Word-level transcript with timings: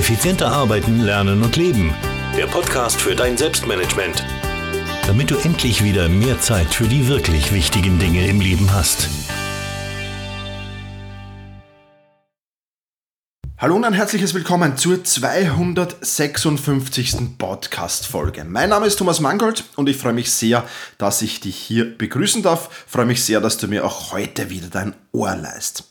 Effizienter 0.00 0.50
arbeiten, 0.50 1.00
lernen 1.00 1.42
und 1.42 1.56
leben. 1.56 1.94
Der 2.34 2.46
Podcast 2.46 2.98
für 2.98 3.14
dein 3.14 3.36
Selbstmanagement. 3.36 4.24
Damit 5.06 5.30
du 5.30 5.36
endlich 5.36 5.84
wieder 5.84 6.08
mehr 6.08 6.40
Zeit 6.40 6.72
für 6.72 6.88
die 6.88 7.06
wirklich 7.06 7.52
wichtigen 7.52 7.98
Dinge 7.98 8.26
im 8.26 8.40
Leben 8.40 8.72
hast. 8.72 9.10
Hallo 13.58 13.76
und 13.76 13.84
ein 13.84 13.92
herzliches 13.92 14.32
Willkommen 14.32 14.78
zur 14.78 15.04
256. 15.04 17.36
Podcast-Folge. 17.36 18.44
Mein 18.44 18.70
Name 18.70 18.86
ist 18.86 18.96
Thomas 18.96 19.20
Mangold 19.20 19.64
und 19.76 19.86
ich 19.86 19.98
freue 19.98 20.14
mich 20.14 20.32
sehr, 20.32 20.64
dass 20.96 21.20
ich 21.20 21.40
dich 21.40 21.56
hier 21.56 21.98
begrüßen 21.98 22.42
darf. 22.42 22.70
Ich 22.86 22.92
freue 22.92 23.04
mich 23.04 23.22
sehr, 23.22 23.42
dass 23.42 23.58
du 23.58 23.68
mir 23.68 23.84
auch 23.84 24.12
heute 24.12 24.48
wieder 24.48 24.68
dein 24.68 24.94
Ohr 25.12 25.36
leist. 25.36 25.84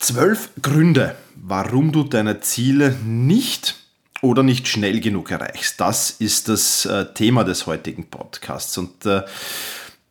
Zwölf 0.00 0.48
Gründe, 0.62 1.14
warum 1.36 1.92
du 1.92 2.04
deine 2.04 2.40
Ziele 2.40 2.96
nicht 3.04 3.76
oder 4.22 4.42
nicht 4.42 4.66
schnell 4.66 4.98
genug 5.00 5.30
erreichst. 5.30 5.78
Das 5.78 6.10
ist 6.10 6.48
das 6.48 6.86
äh, 6.86 7.12
Thema 7.12 7.44
des 7.44 7.66
heutigen 7.66 8.06
Podcasts. 8.06 8.78
Und 8.78 9.04
äh, 9.04 9.22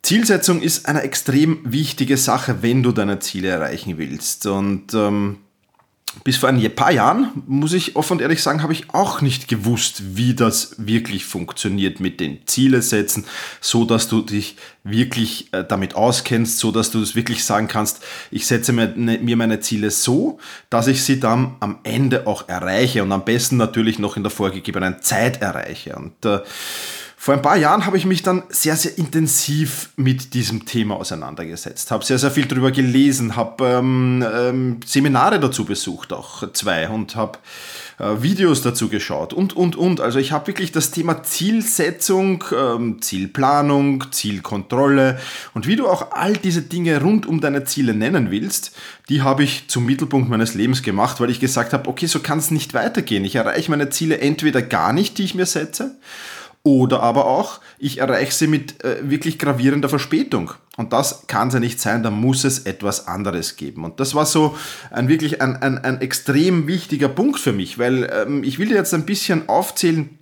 Zielsetzung 0.02 0.62
ist 0.62 0.86
eine 0.86 1.02
extrem 1.02 1.60
wichtige 1.64 2.16
Sache, 2.16 2.62
wenn 2.62 2.84
du 2.84 2.92
deine 2.92 3.18
Ziele 3.18 3.48
erreichen 3.48 3.98
willst. 3.98 4.46
Und 4.46 4.94
ähm, 4.94 5.38
bis 6.24 6.38
vor 6.38 6.48
ein 6.48 6.74
paar 6.74 6.90
Jahren, 6.90 7.30
muss 7.46 7.72
ich 7.72 7.94
offen 7.94 8.14
und 8.14 8.20
ehrlich 8.20 8.42
sagen, 8.42 8.62
habe 8.62 8.72
ich 8.72 8.92
auch 8.92 9.20
nicht 9.20 9.46
gewusst, 9.46 10.16
wie 10.16 10.34
das 10.34 10.74
wirklich 10.78 11.24
funktioniert 11.24 12.00
mit 12.00 12.18
den 12.18 12.46
Ziele 12.46 12.82
setzen, 12.82 13.26
so 13.60 13.84
dass 13.84 14.08
du 14.08 14.20
dich 14.20 14.56
wirklich 14.82 15.52
äh, 15.52 15.64
damit 15.64 15.94
auskennst, 15.94 16.58
so 16.58 16.72
dass 16.72 16.90
du 16.90 17.00
es 17.00 17.14
wirklich 17.14 17.44
sagen 17.44 17.68
kannst, 17.68 18.02
ich 18.30 18.46
setze 18.46 18.72
mir, 18.72 18.88
ne, 18.96 19.18
mir 19.18 19.36
meine 19.36 19.60
Ziele 19.60 19.90
so, 19.90 20.40
dass 20.68 20.88
ich 20.88 21.04
sie 21.04 21.20
dann 21.20 21.56
am 21.60 21.78
Ende 21.84 22.26
auch 22.26 22.48
erreiche 22.48 23.02
und 23.04 23.12
am 23.12 23.24
besten 23.24 23.56
natürlich 23.56 23.98
noch 23.98 24.16
in 24.16 24.24
der 24.24 24.30
vorgegebenen 24.30 25.02
Zeit 25.02 25.40
erreiche. 25.42 25.94
Und 25.94 26.24
äh, 26.24 26.40
vor 27.22 27.34
ein 27.34 27.42
paar 27.42 27.58
Jahren 27.58 27.84
habe 27.84 27.98
ich 27.98 28.06
mich 28.06 28.22
dann 28.22 28.44
sehr, 28.48 28.76
sehr 28.76 28.96
intensiv 28.96 29.90
mit 29.96 30.32
diesem 30.32 30.64
Thema 30.64 30.96
auseinandergesetzt, 30.96 31.90
habe 31.90 32.02
sehr, 32.02 32.18
sehr 32.18 32.30
viel 32.30 32.46
darüber 32.46 32.70
gelesen, 32.70 33.36
habe 33.36 33.62
ähm, 33.66 34.24
ähm, 34.34 34.80
Seminare 34.86 35.38
dazu 35.38 35.66
besucht, 35.66 36.14
auch 36.14 36.50
zwei, 36.54 36.88
und 36.88 37.16
habe 37.16 37.38
äh, 37.98 38.22
Videos 38.22 38.62
dazu 38.62 38.88
geschaut 38.88 39.34
und, 39.34 39.54
und, 39.54 39.76
und. 39.76 40.00
Also 40.00 40.18
ich 40.18 40.32
habe 40.32 40.46
wirklich 40.46 40.72
das 40.72 40.92
Thema 40.92 41.22
Zielsetzung, 41.22 42.42
ähm, 42.56 43.02
Zielplanung, 43.02 44.10
Zielkontrolle 44.12 45.20
und 45.52 45.66
wie 45.66 45.76
du 45.76 45.88
auch 45.88 46.12
all 46.12 46.32
diese 46.38 46.62
Dinge 46.62 47.02
rund 47.02 47.26
um 47.26 47.42
deine 47.42 47.64
Ziele 47.64 47.92
nennen 47.92 48.30
willst, 48.30 48.74
die 49.10 49.20
habe 49.20 49.44
ich 49.44 49.68
zum 49.68 49.84
Mittelpunkt 49.84 50.30
meines 50.30 50.54
Lebens 50.54 50.82
gemacht, 50.82 51.20
weil 51.20 51.28
ich 51.28 51.38
gesagt 51.38 51.74
habe, 51.74 51.86
okay, 51.86 52.06
so 52.06 52.20
kann 52.20 52.38
es 52.38 52.50
nicht 52.50 52.72
weitergehen. 52.72 53.26
Ich 53.26 53.34
erreiche 53.34 53.70
meine 53.70 53.90
Ziele 53.90 54.20
entweder 54.20 54.62
gar 54.62 54.94
nicht, 54.94 55.18
die 55.18 55.24
ich 55.24 55.34
mir 55.34 55.44
setze, 55.44 55.98
oder 56.62 57.02
aber 57.02 57.26
auch, 57.26 57.60
ich 57.78 57.98
erreiche 57.98 58.32
sie 58.32 58.46
mit 58.46 58.84
äh, 58.84 58.98
wirklich 59.08 59.38
gravierender 59.38 59.88
Verspätung. 59.88 60.52
Und 60.76 60.92
das 60.92 61.26
kann 61.26 61.48
es 61.48 61.54
ja 61.54 61.60
nicht 61.60 61.80
sein, 61.80 62.02
da 62.02 62.10
muss 62.10 62.44
es 62.44 62.60
etwas 62.60 63.06
anderes 63.06 63.56
geben. 63.56 63.84
Und 63.84 63.98
das 63.98 64.14
war 64.14 64.26
so 64.26 64.56
ein 64.90 65.08
wirklich 65.08 65.40
ein, 65.40 65.56
ein, 65.56 65.78
ein 65.78 66.00
extrem 66.00 66.66
wichtiger 66.66 67.08
Punkt 67.08 67.38
für 67.38 67.52
mich, 67.52 67.78
weil 67.78 68.10
ähm, 68.12 68.44
ich 68.44 68.58
will 68.58 68.68
dir 68.68 68.76
jetzt 68.76 68.92
ein 68.92 69.06
bisschen 69.06 69.48
aufzählen, 69.48 70.18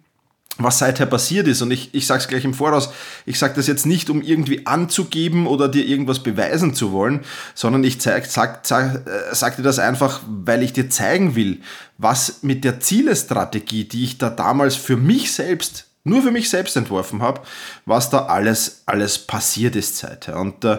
was 0.58 0.78
seither 0.78 1.06
passiert 1.06 1.48
ist. 1.48 1.62
Und 1.62 1.70
ich, 1.70 1.92
ich 1.92 2.06
sage 2.06 2.20
es 2.20 2.28
gleich 2.28 2.44
im 2.44 2.54
Voraus, 2.54 2.90
ich 3.26 3.38
sage 3.38 3.54
das 3.54 3.66
jetzt 3.66 3.86
nicht, 3.86 4.10
um 4.10 4.22
irgendwie 4.22 4.66
anzugeben 4.66 5.46
oder 5.46 5.68
dir 5.68 5.84
irgendwas 5.84 6.22
beweisen 6.22 6.74
zu 6.74 6.92
wollen, 6.92 7.20
sondern 7.54 7.82
ich 7.84 8.00
zeig, 8.00 8.26
sag, 8.26 8.66
sag, 8.66 9.06
äh, 9.06 9.34
sag 9.34 9.56
dir 9.56 9.62
das 9.62 9.78
einfach, 9.78 10.20
weil 10.26 10.62
ich 10.62 10.72
dir 10.72 10.90
zeigen 10.90 11.34
will, 11.34 11.60
was 11.96 12.42
mit 12.42 12.64
der 12.64 12.80
Zielestrategie, 12.80 13.84
die 13.84 14.04
ich 14.04 14.18
da 14.18 14.30
damals 14.30 14.76
für 14.76 14.96
mich 14.96 15.32
selbst 15.32 15.87
nur 16.08 16.22
für 16.22 16.30
mich 16.30 16.50
selbst 16.50 16.76
entworfen 16.76 17.22
habe, 17.22 17.40
was 17.86 18.10
da 18.10 18.26
alles, 18.26 18.82
alles 18.86 19.18
passiert 19.18 19.76
ist 19.76 19.96
seither. 19.96 20.38
Und 20.38 20.64
äh, 20.64 20.78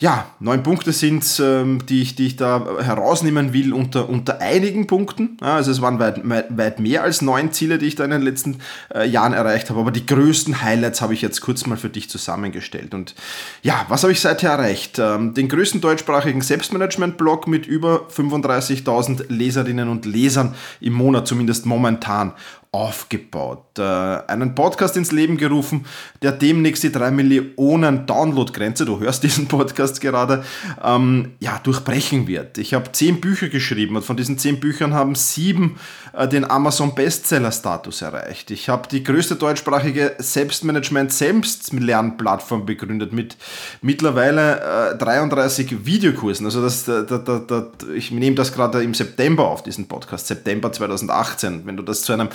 ja, 0.00 0.26
neun 0.38 0.62
Punkte 0.62 0.92
sind 0.92 1.24
ähm, 1.42 1.84
die, 1.86 2.02
ich, 2.02 2.14
die 2.14 2.28
ich 2.28 2.36
da 2.36 2.64
herausnehmen 2.80 3.52
will 3.52 3.72
unter, 3.72 4.08
unter 4.08 4.40
einigen 4.40 4.86
Punkten. 4.86 5.36
Ja, 5.40 5.56
also 5.56 5.72
es 5.72 5.82
waren 5.82 5.98
weit, 5.98 6.20
weit 6.24 6.78
mehr 6.78 7.02
als 7.02 7.20
neun 7.20 7.50
Ziele, 7.50 7.78
die 7.78 7.86
ich 7.86 7.96
da 7.96 8.04
in 8.04 8.12
den 8.12 8.22
letzten 8.22 8.58
äh, 8.94 9.08
Jahren 9.08 9.32
erreicht 9.32 9.70
habe, 9.70 9.80
aber 9.80 9.90
die 9.90 10.06
größten 10.06 10.62
Highlights 10.62 11.00
habe 11.00 11.14
ich 11.14 11.22
jetzt 11.22 11.40
kurz 11.40 11.66
mal 11.66 11.76
für 11.76 11.88
dich 11.88 12.08
zusammengestellt. 12.08 12.94
Und 12.94 13.16
ja, 13.62 13.86
was 13.88 14.04
habe 14.04 14.12
ich 14.12 14.20
seither 14.20 14.50
erreicht? 14.50 15.00
Ähm, 15.00 15.34
den 15.34 15.48
größten 15.48 15.80
deutschsprachigen 15.80 16.42
Selbstmanagement-Blog 16.42 17.48
mit 17.48 17.66
über 17.66 18.06
35.000 18.14 19.24
Leserinnen 19.28 19.88
und 19.88 20.06
Lesern 20.06 20.54
im 20.80 20.92
Monat, 20.92 21.26
zumindest 21.26 21.66
momentan 21.66 22.34
aufgebaut. 22.78 23.78
Äh, 23.78 23.82
einen 23.82 24.54
Podcast 24.54 24.96
ins 24.96 25.10
Leben 25.10 25.36
gerufen, 25.36 25.84
der 26.22 26.30
demnächst 26.30 26.84
die 26.84 26.92
3 26.92 27.10
Millionen 27.10 28.06
Download-Grenze, 28.06 28.84
du 28.84 29.00
hörst 29.00 29.24
diesen 29.24 29.48
Podcast 29.48 30.00
gerade, 30.00 30.44
ähm, 30.84 31.32
ja, 31.40 31.58
durchbrechen 31.58 32.28
wird. 32.28 32.56
Ich 32.56 32.74
habe 32.74 32.92
zehn 32.92 33.20
Bücher 33.20 33.48
geschrieben 33.48 33.96
und 33.96 34.04
von 34.04 34.16
diesen 34.16 34.38
zehn 34.38 34.60
Büchern 34.60 34.94
haben 34.94 35.16
sieben 35.16 35.80
äh, 36.12 36.28
den 36.28 36.48
Amazon 36.48 36.94
Bestseller-Status 36.94 38.02
erreicht. 38.02 38.52
Ich 38.52 38.68
habe 38.68 38.86
die 38.88 39.02
größte 39.02 39.34
deutschsprachige 39.34 40.14
Selbstmanagement-Selbstlernplattform 40.18 42.64
begründet 42.64 43.12
mit 43.12 43.36
mittlerweile 43.82 44.92
äh, 44.92 44.98
33 44.98 45.84
Videokursen. 45.84 46.46
Also 46.46 46.62
das, 46.62 46.84
da, 46.84 47.02
da, 47.02 47.18
da, 47.18 47.66
ich 47.92 48.12
nehme 48.12 48.36
das 48.36 48.52
gerade 48.52 48.84
im 48.84 48.94
September 48.94 49.48
auf, 49.48 49.64
diesen 49.64 49.88
Podcast, 49.88 50.28
September 50.28 50.70
2018. 50.70 51.66
Wenn 51.66 51.76
du 51.76 51.82
das 51.82 52.02
zu 52.02 52.12
einem 52.12 52.28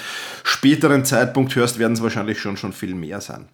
späteren 0.43 1.05
Zeitpunkt 1.05 1.55
hörst, 1.55 1.79
werden 1.79 1.93
es 1.93 2.03
wahrscheinlich 2.03 2.39
schon, 2.39 2.57
schon 2.57 2.73
viel 2.73 2.95
mehr 2.95 3.21
sein. 3.21 3.49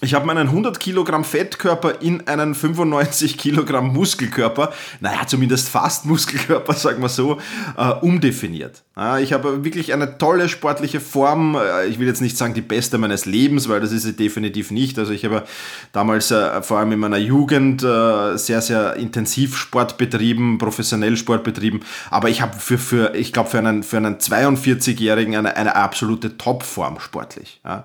Ich 0.00 0.12
habe 0.12 0.26
meinen 0.26 0.48
100 0.48 0.80
Kilogramm 0.80 1.24
Fettkörper 1.24 2.02
in 2.02 2.26
einen 2.26 2.54
95 2.54 3.38
Kilogramm 3.38 3.92
Muskelkörper, 3.92 4.72
naja, 5.00 5.26
zumindest 5.26 5.68
fast 5.68 6.04
Muskelkörper, 6.04 6.72
sagen 6.74 7.00
wir 7.00 7.08
so, 7.08 7.38
äh, 7.76 7.90
umdefiniert. 8.00 8.82
Ja, 8.96 9.18
ich 9.18 9.32
habe 9.32 9.64
wirklich 9.64 9.92
eine 9.92 10.18
tolle 10.18 10.48
sportliche 10.48 11.00
Form. 11.00 11.56
Äh, 11.56 11.86
ich 11.86 11.98
will 12.00 12.08
jetzt 12.08 12.20
nicht 12.20 12.36
sagen 12.36 12.54
die 12.54 12.60
beste 12.60 12.98
meines 12.98 13.24
Lebens, 13.24 13.68
weil 13.68 13.80
das 13.80 13.92
ist 13.92 14.02
sie 14.02 14.14
definitiv 14.14 14.72
nicht. 14.72 14.98
Also 14.98 15.12
ich 15.12 15.24
habe 15.24 15.44
damals 15.92 16.30
äh, 16.32 16.60
vor 16.62 16.78
allem 16.78 16.92
in 16.92 16.98
meiner 16.98 17.16
Jugend 17.16 17.82
äh, 17.82 18.36
sehr, 18.36 18.60
sehr 18.60 18.96
intensiv 18.96 19.56
Sport 19.56 19.96
betrieben, 19.96 20.58
professionell 20.58 21.16
Sport 21.16 21.44
betrieben. 21.44 21.80
Aber 22.10 22.28
ich 22.28 22.42
habe 22.42 22.58
für, 22.58 22.78
für 22.78 23.14
ich 23.14 23.32
glaube, 23.32 23.48
für 23.48 23.58
einen, 23.58 23.84
für 23.84 23.98
einen 23.98 24.16
42-Jährigen 24.16 25.36
eine, 25.36 25.56
eine 25.56 25.76
absolute 25.76 26.36
Topform 26.36 26.98
sportlich. 27.00 27.60
Ja. 27.64 27.84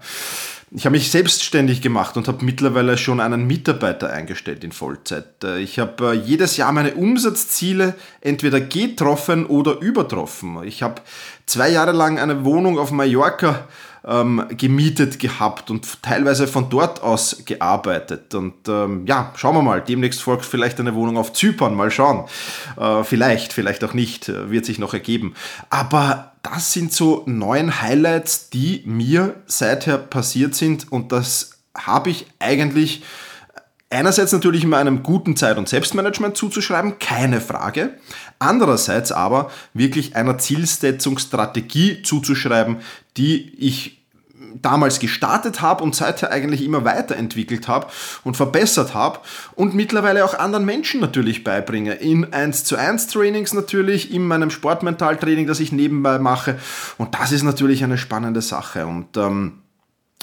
Ich 0.72 0.86
habe 0.86 0.96
mich 0.96 1.10
selbstständig 1.10 1.82
gemacht 1.82 2.16
und 2.16 2.28
habe 2.28 2.46
mittlerweile 2.46 2.96
schon 2.96 3.20
einen 3.20 3.48
Mitarbeiter 3.48 4.14
eingestellt 4.14 4.64
in 4.64 4.72
Vollzeit. 4.72 5.44
Äh, 5.44 5.62
ich 5.62 5.80
habe 5.80 6.12
äh, 6.12 6.14
jedes 6.14 6.58
Jahr 6.58 6.72
meine 6.72 6.94
Umsatzziele 6.94 7.96
entweder 8.22 8.62
getroffen 8.62 9.48
oder 9.48 9.80
übertroffen. 9.80 10.64
Ich 10.64 10.84
habe 10.84 11.02
zwei 11.48 11.70
Jahre 11.70 11.92
lang 11.92 12.20
eine 12.20 12.46
Wohnung 12.46 12.78
auf 12.78 12.92
Mallorca 12.92 13.68
ähm, 14.06 14.46
gemietet 14.50 15.18
gehabt 15.18 15.72
und 15.72 16.04
teilweise 16.04 16.48
von 16.48 16.70
dort 16.70 17.02
aus 17.02 17.44
gearbeitet. 17.46 18.36
Und 18.36 18.68
ähm, 18.68 19.08
ja, 19.08 19.34
schauen 19.36 19.56
wir 19.56 19.64
mal, 19.64 19.82
demnächst 19.82 20.22
folgt 20.22 20.46
vielleicht 20.46 20.80
eine 20.80 20.94
Wohnung 20.94 21.18
auf 21.18 21.34
Zypern, 21.34 21.74
mal 21.74 21.90
schauen. 21.90 22.26
Äh, 22.78 23.04
vielleicht, 23.04 23.54
vielleicht 23.54 23.84
auch 23.84 23.96
nicht, 23.96 24.30
äh, 24.30 24.52
wird 24.52 24.66
sich 24.66 24.78
noch 24.78 24.94
ergeben. 24.94 25.34
Aber 25.72 26.34
das 26.42 26.74
sind 26.74 26.94
so 26.94 27.24
neun 27.26 27.82
Highlights, 27.82 28.50
die 28.50 28.84
mir 28.86 29.36
seither 29.46 29.98
passiert 29.98 30.56
sind 30.56 30.92
und 30.92 31.12
das 31.12 31.60
habe 31.76 32.10
ich 32.10 32.28
eigentlich 32.40 33.04
Einerseits 33.92 34.32
natürlich 34.32 34.64
immer 34.64 34.78
einem 34.78 35.02
guten 35.02 35.36
Zeit- 35.36 35.58
und 35.58 35.68
Selbstmanagement 35.68 36.38
zuzuschreiben, 36.38 37.00
keine 37.00 37.42
Frage. 37.42 37.96
Andererseits 38.38 39.12
aber 39.12 39.50
wirklich 39.74 40.16
einer 40.16 40.38
Zielsetzungsstrategie 40.38 42.04
zuzuschreiben, 42.04 42.82
die 43.18 43.52
ich 43.58 43.99
damals 44.56 45.00
gestartet 45.00 45.62
habe 45.62 45.84
und 45.84 45.96
seither 45.96 46.32
eigentlich 46.32 46.64
immer 46.64 46.86
weiterentwickelt 46.86 47.68
habe 47.68 47.88
und 48.24 48.38
verbessert 48.38 48.94
habe 48.94 49.20
und 49.56 49.74
mittlerweile 49.74 50.26
auch 50.26 50.38
anderen 50.38 50.66
Menschen 50.66 51.00
natürlich 51.02 51.44
beibringe. 51.44 51.94
In 51.96 52.34
1 52.34 52.64
zu 52.64 52.76
1 52.76 53.08
Trainings 53.08 53.54
natürlich, 53.54 54.14
in 54.14 54.26
meinem 54.26 54.52
Sportmentaltraining, 54.52 55.48
das 55.48 55.60
ich 55.60 55.72
nebenbei 55.72 56.20
mache. 56.20 56.60
Und 56.98 57.16
das 57.16 57.32
ist 57.32 57.44
natürlich 57.44 57.84
eine 57.84 57.98
spannende 57.98 58.42
Sache. 58.42 58.86
Und 58.86 59.18
ähm, 59.18 59.60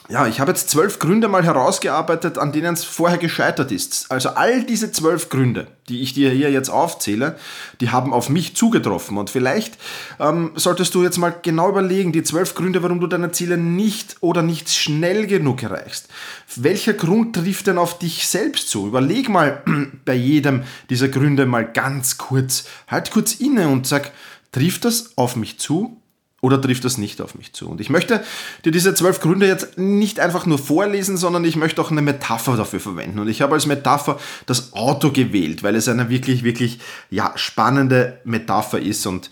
ja, 0.08 0.26
ich 0.29 0.38
habe 0.38 0.53
jetzt 0.53 0.70
zwölf 0.70 1.00
Gründe 1.00 1.26
mal 1.26 1.43
herausgearbeitet, 1.43 2.38
an 2.38 2.53
denen 2.53 2.75
es 2.75 2.85
vorher 2.85 3.19
gescheitert 3.19 3.73
ist. 3.73 4.11
Also 4.11 4.31
all 4.31 4.62
diese 4.62 4.93
zwölf 4.93 5.31
Gründe, 5.31 5.67
die 5.88 6.00
ich 6.00 6.14
dir 6.14 6.31
hier 6.31 6.50
jetzt 6.50 6.69
aufzähle, 6.69 7.37
die 7.81 7.91
haben 7.91 8.12
auf 8.12 8.29
mich 8.29 8.55
zugetroffen. 8.55 9.19
Und 9.19 9.31
vielleicht 9.31 9.76
ähm, 10.20 10.53
solltest 10.55 10.94
du 10.94 11.03
jetzt 11.03 11.19
mal 11.19 11.35
genau 11.43 11.69
überlegen, 11.69 12.12
die 12.12 12.23
zwölf 12.23 12.55
Gründe, 12.55 12.85
warum 12.85 13.00
du 13.00 13.08
deine 13.08 13.32
Ziele 13.32 13.58
nicht 13.58 14.17
oder 14.20 14.43
nicht 14.43 14.70
schnell 14.70 15.26
genug 15.26 15.64
erreichst. 15.64 16.08
Welcher 16.55 16.93
Grund 16.93 17.35
trifft 17.35 17.67
denn 17.67 17.79
auf 17.79 17.99
dich 17.99 18.29
selbst 18.29 18.70
zu? 18.70 18.87
Überleg 18.87 19.29
mal 19.29 19.64
bei 20.05 20.14
jedem 20.14 20.62
dieser 20.88 21.08
Gründe 21.08 21.47
mal 21.47 21.64
ganz 21.64 22.17
kurz, 22.17 22.67
halt 22.87 23.11
kurz 23.11 23.35
inne 23.35 23.69
und 23.69 23.88
sag, 23.88 24.12
trifft 24.53 24.85
das 24.85 25.17
auf 25.17 25.35
mich 25.35 25.58
zu? 25.58 26.00
Oder 26.42 26.60
trifft 26.60 26.84
das 26.84 26.98
nicht 26.98 27.20
auf 27.22 27.34
mich 27.34 27.54
zu? 27.54 27.68
Und 27.68 27.80
ich 27.80 27.88
möchte 27.88 28.22
dir 28.64 28.70
diese 28.70 28.94
zwölf 28.94 29.20
Gründe 29.20 29.46
jetzt 29.46 29.78
nicht 29.78 30.20
einfach 30.20 30.44
nur 30.44 30.58
vorlesen, 30.58 31.16
sondern 31.16 31.44
ich 31.44 31.56
möchte 31.56 31.80
auch 31.80 31.90
eine 31.90 32.02
Metapher 32.02 32.56
dafür 32.56 32.78
verwenden. 32.78 33.18
Und 33.18 33.28
ich 33.28 33.40
habe 33.40 33.54
als 33.54 33.66
Metapher 33.66 34.18
das 34.44 34.74
Auto 34.74 35.12
gewählt, 35.12 35.62
weil 35.62 35.74
es 35.74 35.88
eine 35.88 36.10
wirklich, 36.10 36.44
wirklich 36.44 36.78
ja, 37.10 37.32
spannende 37.36 38.20
Metapher 38.24 38.78
ist. 38.78 39.06
Und 39.06 39.30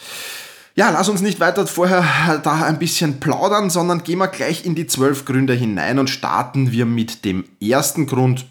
ja, 0.76 0.90
lass 0.90 1.10
uns 1.10 1.20
nicht 1.20 1.40
weiter 1.40 1.66
vorher 1.66 2.40
da 2.42 2.62
ein 2.62 2.78
bisschen 2.78 3.20
plaudern, 3.20 3.68
sondern 3.68 4.02
gehen 4.02 4.18
wir 4.18 4.28
gleich 4.28 4.64
in 4.64 4.74
die 4.74 4.86
zwölf 4.86 5.26
Gründe 5.26 5.52
hinein 5.52 5.98
und 5.98 6.08
starten 6.08 6.72
wir 6.72 6.86
mit 6.86 7.26
dem 7.26 7.44
ersten 7.60 8.06
Grund. 8.06 8.46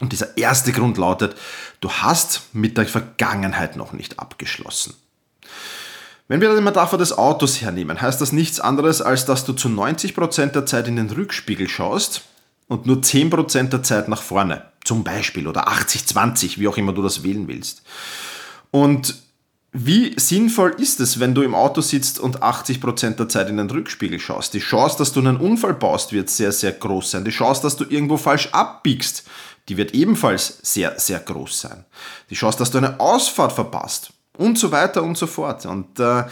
Und 0.00 0.12
dieser 0.12 0.36
erste 0.36 0.72
Grund 0.72 0.96
lautet, 0.96 1.36
du 1.80 1.90
hast 1.90 2.42
mit 2.52 2.78
der 2.78 2.86
Vergangenheit 2.86 3.76
noch 3.76 3.92
nicht 3.92 4.18
abgeschlossen. 4.18 4.94
Wenn 6.26 6.40
wir 6.40 6.54
die 6.54 6.62
Metapher 6.62 6.96
des 6.96 7.16
Autos 7.16 7.60
hernehmen, 7.60 8.00
heißt 8.00 8.18
das 8.18 8.32
nichts 8.32 8.58
anderes, 8.58 9.02
als 9.02 9.26
dass 9.26 9.44
du 9.44 9.52
zu 9.52 9.68
90% 9.68 10.52
der 10.52 10.64
Zeit 10.64 10.88
in 10.88 10.96
den 10.96 11.10
Rückspiegel 11.10 11.68
schaust 11.68 12.22
und 12.66 12.86
nur 12.86 12.96
10% 12.96 13.68
der 13.68 13.82
Zeit 13.82 14.08
nach 14.08 14.22
vorne, 14.22 14.62
zum 14.84 15.04
Beispiel, 15.04 15.46
oder 15.46 15.68
80-20, 15.68 16.58
wie 16.58 16.68
auch 16.68 16.78
immer 16.78 16.94
du 16.94 17.02
das 17.02 17.24
wählen 17.24 17.46
willst. 17.46 17.82
Und 18.70 19.16
wie 19.72 20.18
sinnvoll 20.18 20.74
ist 20.78 21.00
es, 21.00 21.20
wenn 21.20 21.34
du 21.34 21.42
im 21.42 21.54
Auto 21.54 21.82
sitzt 21.82 22.18
und 22.18 22.42
80% 22.42 23.16
der 23.16 23.28
Zeit 23.28 23.50
in 23.50 23.58
den 23.58 23.68
Rückspiegel 23.68 24.18
schaust? 24.18 24.54
Die 24.54 24.60
Chance, 24.60 24.96
dass 24.96 25.12
du 25.12 25.20
einen 25.20 25.36
Unfall 25.36 25.74
baust, 25.74 26.12
wird 26.12 26.30
sehr, 26.30 26.52
sehr 26.52 26.72
groß 26.72 27.10
sein. 27.10 27.24
Die 27.24 27.32
Chance, 27.32 27.60
dass 27.60 27.76
du 27.76 27.84
irgendwo 27.84 28.16
falsch 28.16 28.48
abbiegst, 28.52 29.24
die 29.68 29.76
wird 29.76 29.92
ebenfalls 29.92 30.58
sehr, 30.62 30.98
sehr 30.98 31.18
groß 31.18 31.60
sein. 31.60 31.84
Die 32.30 32.34
Chance, 32.34 32.58
dass 32.58 32.70
du 32.70 32.78
eine 32.78 32.98
Ausfahrt 32.98 33.52
verpasst, 33.52 34.12
und 34.36 34.58
so 34.58 34.72
weiter 34.72 35.02
und 35.02 35.16
so 35.16 35.26
fort. 35.26 35.64
Und 35.66 36.00
äh, 36.00 36.24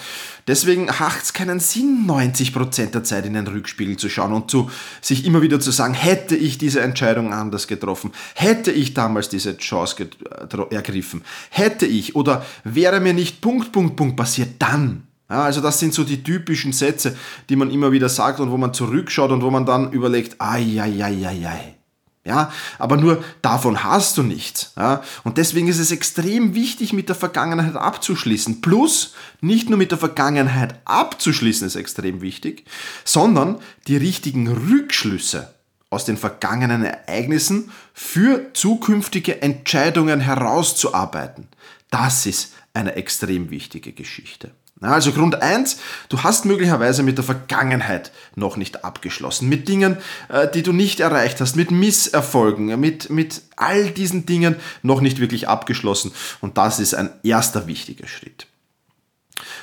deswegen 0.46 0.90
hat 0.90 1.22
es 1.22 1.32
keinen 1.32 1.60
Sinn, 1.60 2.04
90% 2.06 2.90
der 2.90 3.04
Zeit 3.04 3.26
in 3.26 3.34
den 3.34 3.46
Rückspiegel 3.46 3.96
zu 3.96 4.08
schauen 4.08 4.32
und 4.32 4.50
zu, 4.50 4.70
sich 5.00 5.25
immer 5.25 5.43
wieder 5.43 5.60
zu 5.60 5.70
sagen, 5.70 5.94
hätte 5.94 6.37
ich 6.37 6.58
diese 6.58 6.81
Entscheidung 6.81 7.32
anders 7.32 7.66
getroffen, 7.66 8.12
hätte 8.34 8.72
ich 8.72 8.94
damals 8.94 9.28
diese 9.28 9.56
Chance 9.56 9.96
äh, 10.02 10.75
ergriffen, 10.75 11.22
hätte 11.50 11.87
ich 11.87 12.16
oder 12.16 12.44
wäre 12.64 13.00
mir 13.00 13.14
nicht 13.14 13.40
Punkt, 13.40 13.72
Punkt, 13.72 13.96
Punkt 13.96 14.16
passiert, 14.16 14.50
dann. 14.58 15.06
Ja, 15.31 15.44
also 15.44 15.60
das 15.60 15.78
sind 15.78 15.94
so 15.94 16.04
die 16.04 16.22
typischen 16.22 16.72
Sätze, 16.72 17.16
die 17.49 17.56
man 17.56 17.70
immer 17.70 17.93
wieder 17.93 18.08
sagt 18.08 18.40
und 18.40 18.50
wo 18.50 18.58
man 18.58 18.75
zurückschaut 18.75 19.31
und 19.31 19.43
wo 19.43 19.50
man 19.50 19.64
dann 19.64 19.93
überlegt, 19.93 20.38
ai, 20.40 20.78
ai, 20.78 21.02
ai, 21.02 21.26
ai, 21.26 21.49
ai. 21.49 21.81
Ja, 22.25 22.53
aber 22.79 22.97
nur 22.97 23.25
davon 23.43 23.83
hast 23.83 24.17
du 24.17 24.23
nichts. 24.23 24.73
Ja? 24.77 25.03
Und 25.25 25.39
deswegen 25.39 25.67
ist 25.67 25.81
es 25.81 25.91
extrem 25.91 26.55
wichtig, 26.55 26.93
mit 26.93 27.09
der 27.09 27.17
Vergangenheit 27.17 27.75
abzuschließen. 27.75 28.61
Plus, 28.61 29.15
nicht 29.41 29.69
nur 29.69 29.79
mit 29.79 29.91
der 29.91 29.99
Vergangenheit 29.99 30.81
abzuschließen 30.85 31.67
ist 31.67 31.75
extrem 31.75 32.21
wichtig, 32.21 32.65
sondern 33.05 33.59
die 33.89 33.97
richtigen 33.97 34.47
Rückschlüsse 34.47 35.53
aus 35.91 36.05
den 36.05 36.17
vergangenen 36.17 36.85
Ereignissen 36.85 37.73
für 37.93 38.53
zukünftige 38.55 39.43
Entscheidungen 39.43 40.21
herauszuarbeiten. 40.21 41.49
Das 41.91 42.25
ist 42.25 42.55
eine 42.73 42.95
extrem 42.95 43.51
wichtige 43.51 43.93
Geschichte. 43.93 44.53
Also 44.82 45.12
Grund 45.12 45.40
eins: 45.43 45.79
du 46.08 46.23
hast 46.23 46.44
möglicherweise 46.44 47.02
mit 47.02 47.19
der 47.19 47.25
Vergangenheit 47.25 48.12
noch 48.34 48.56
nicht 48.56 48.84
abgeschlossen, 48.84 49.49
mit 49.49 49.69
Dingen, 49.69 49.96
äh, 50.29 50.49
die 50.49 50.62
du 50.62 50.73
nicht 50.73 51.00
erreicht 51.00 51.40
hast, 51.40 51.56
mit 51.56 51.70
Misserfolgen, 51.70 52.79
mit, 52.81 53.11
mit 53.11 53.43
all 53.56 53.90
diesen 53.90 54.26
Dingen 54.26 54.56
noch 54.82 55.00
nicht 55.00 55.20
wirklich 55.20 55.49
abgeschlossen. 55.49 56.12
Und 56.40 56.58
das 56.58 56.81
ist 56.81 56.94
ein 56.94 57.11
erster 57.23 57.67
wichtiger 57.67 58.06
Schritt. 58.06 58.46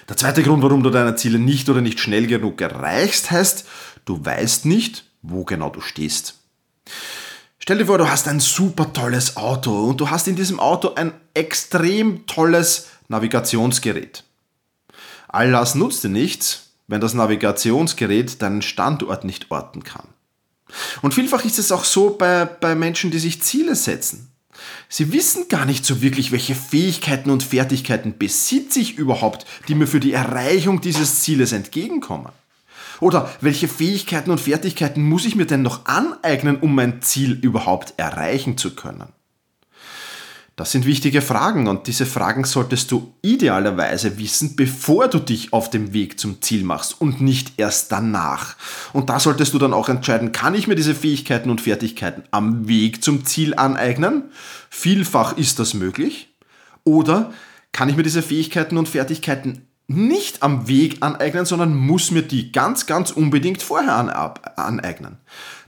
Der 0.08 0.18
zweite 0.18 0.42
Grund, 0.42 0.64
warum 0.64 0.84
du 0.84 0.90
deine 0.90 1.16
Ziele 1.16 1.38
nicht 1.38 1.70
oder 1.70 1.82
nicht 1.82 2.00
schnell 2.00 2.26
genug 2.28 2.60
erreichst, 2.62 3.32
heißt, 3.32 3.66
du 4.06 4.24
weißt 4.26 4.66
nicht, 4.66 5.06
wo 5.22 5.44
genau 5.44 5.70
du 5.70 5.82
stehst. 5.82 6.36
Stell 7.60 7.78
dir 7.78 7.86
vor, 7.86 7.98
du 8.00 8.10
hast 8.10 8.28
ein 8.28 8.40
super 8.40 8.92
tolles 8.94 9.38
Auto 9.38 9.84
und 9.84 10.02
du 10.02 10.10
hast 10.10 10.28
in 10.28 10.36
diesem 10.36 10.60
Auto 10.60 10.96
ein 10.96 11.14
extrem 11.34 12.26
tolles 12.26 12.88
Navigationsgerät. 13.10 14.24
All 15.30 15.52
das 15.52 15.76
nutzt 15.76 16.04
dir 16.04 16.10
nichts, 16.10 16.72
wenn 16.88 17.02
das 17.02 17.14
Navigationsgerät 17.14 18.42
deinen 18.42 18.64
Standort 18.64 19.24
nicht 19.24 19.52
orten 19.52 19.84
kann. 19.84 20.08
Und 21.02 21.14
vielfach 21.14 21.46
ist 21.46 21.60
es 21.60 21.72
auch 21.72 21.84
so 21.84 22.12
bei, 22.12 22.46
bei 22.46 22.76
Menschen, 22.76 23.12
die 23.12 23.20
sich 23.20 23.42
Ziele 23.42 23.76
setzen. 23.76 24.32
Sie 24.90 25.14
wissen 25.14 25.48
gar 25.48 25.66
nicht 25.66 25.86
so 25.86 26.02
wirklich, 26.02 26.32
welche 26.32 26.56
Fähigkeiten 26.56 27.30
und 27.30 27.44
Fertigkeiten 27.44 28.18
besitze 28.18 28.80
ich 28.80 28.98
überhaupt, 28.98 29.46
die 29.68 29.76
mir 29.76 29.88
für 29.88 30.00
die 30.00 30.14
Erreichung 30.14 30.82
dieses 30.82 31.22
Zieles 31.22 31.52
entgegenkommen. 31.52 32.32
Oder 33.00 33.30
welche 33.40 33.68
Fähigkeiten 33.68 34.32
und 34.32 34.42
Fertigkeiten 34.42 35.04
muss 35.04 35.26
ich 35.26 35.36
mir 35.36 35.46
denn 35.46 35.62
noch 35.62 35.86
aneignen, 35.86 36.60
um 36.60 36.76
mein 36.76 37.02
Ziel 37.02 37.32
überhaupt 37.32 37.94
erreichen 37.98 38.58
zu 38.58 38.76
können? 38.76 39.08
Das 40.60 40.74
sind 40.74 40.86
wichtige 40.86 41.22
Fragen 41.22 41.70
und 41.70 41.88
diese 41.88 42.06
Fragen 42.06 42.44
solltest 42.44 42.92
du 42.92 43.14
idealerweise 43.22 44.18
wissen, 44.18 44.58
bevor 44.58 45.08
du 45.08 45.20
dich 45.20 45.54
auf 45.54 45.70
dem 45.70 45.94
Weg 45.94 46.20
zum 46.20 46.42
Ziel 46.42 46.66
machst 46.66 47.00
und 47.00 47.22
nicht 47.22 47.54
erst 47.56 47.94
danach. 47.94 48.58
Und 48.92 49.10
da 49.10 49.22
solltest 49.22 49.54
du 49.54 49.58
dann 49.58 49.72
auch 49.72 49.88
entscheiden, 49.88 50.34
kann 50.34 50.56
ich 50.56 50.68
mir 50.68 50.76
diese 50.76 50.96
Fähigkeiten 50.96 51.50
und 51.50 51.62
Fertigkeiten 51.62 52.24
am 52.32 52.68
Weg 52.68 53.02
zum 53.02 53.24
Ziel 53.24 53.56
aneignen? 53.56 54.24
Vielfach 54.70 55.38
ist 55.38 55.60
das 55.60 55.74
möglich. 55.76 56.36
Oder 56.84 57.32
kann 57.72 57.88
ich 57.88 57.96
mir 57.96 58.04
diese 58.04 58.22
Fähigkeiten 58.22 58.78
und 58.78 58.90
Fertigkeiten 58.90 59.66
nicht 59.88 60.44
am 60.44 60.68
Weg 60.68 60.98
aneignen, 61.00 61.46
sondern 61.46 61.74
muss 61.74 62.12
mir 62.12 62.24
die 62.24 62.52
ganz, 62.52 62.86
ganz 62.86 63.12
unbedingt 63.12 63.62
vorher 63.62 64.36
aneignen? 64.58 65.20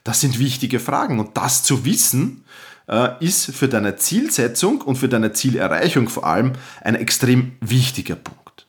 Das 0.04 0.20
sind 0.20 0.38
wichtige 0.38 0.82
Fragen 0.82 1.22
und 1.22 1.38
das 1.38 1.64
zu 1.64 1.86
wissen, 1.86 2.44
ist 3.22 3.56
für 3.56 3.70
deine 3.70 3.96
Zielsetzung 3.96 4.82
und 4.82 4.98
für 4.98 5.08
deine 5.08 5.32
Zielerreichung 5.32 6.10
vor 6.10 6.26
allem 6.26 6.54
ein 6.82 6.96
extrem 6.96 7.54
wichtiger 7.62 8.16
Punkt. 8.16 8.68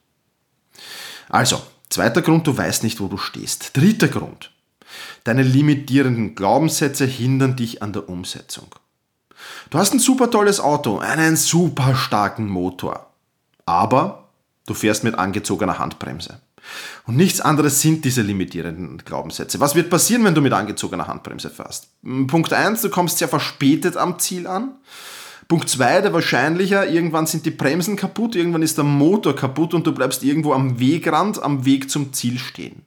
Also, 1.29 1.61
zweiter 1.89 2.23
Grund, 2.23 2.47
du 2.47 2.57
weißt 2.57 2.85
nicht, 2.85 3.01
wo 3.01 3.09
du 3.09 3.17
stehst. 3.17 3.77
Dritter 3.77 4.07
Grund, 4.07 4.53
deine 5.25 5.43
limitierenden 5.43 6.37
Glaubenssätze 6.37 7.05
hindern 7.05 7.57
dich 7.57 7.83
an 7.83 7.93
der 7.93 8.09
Umsetzung. 8.09 8.69
Du 9.71 9.79
hast 9.79 9.93
ein 9.93 9.99
super 9.99 10.31
tolles 10.31 10.61
Auto, 10.61 10.99
einen 10.99 11.37
super 11.37 11.97
starken 11.97 12.47
Motor, 12.47 13.11
aber 13.67 14.29
du 14.67 14.75
fährst 14.75 15.03
mit 15.03 15.17
angezogener 15.17 15.81
Handbremse. 15.81 16.41
Und 17.07 17.17
nichts 17.17 17.41
anderes 17.41 17.81
sind 17.81 18.05
diese 18.05 18.23
limitierenden 18.23 18.99
Glaubenssätze. 18.99 19.61
Was 19.61 19.75
wird 19.75 19.91
passieren, 19.91 20.25
wenn 20.25 20.35
du 20.35 20.41
mit 20.41 20.53
angezogener 20.53 21.09
Handbremse 21.09 21.51
fährst? 21.51 21.89
Hm, 22.03 22.27
Punkt 22.27 22.53
1, 22.53 22.83
du 22.83 22.91
kommst 22.91 23.19
sehr 23.19 23.29
verspätet 23.29 23.97
am 23.97 24.19
Ziel 24.19 24.47
an. 24.47 24.77
Punkt 25.49 25.69
2, 25.69 26.01
der 26.03 26.13
wahrscheinlicher, 26.13 26.89
irgendwann 26.89 27.27
sind 27.27 27.45
die 27.45 27.51
Bremsen 27.51 27.97
kaputt, 27.97 28.37
irgendwann 28.37 28.63
ist 28.63 28.79
der 28.79 28.85
Motor 28.85 29.37
kaputt 29.37 29.75
und 29.75 29.87
du 29.87 29.93
bleibst 29.93 30.23
irgendwo 30.23 30.53
am 30.55 30.79
Wegrand, 30.81 31.43
am 31.43 31.65
Weg 31.65 31.91
zum 31.91 32.13
Ziel 32.13 32.39
stehen. 32.39 32.87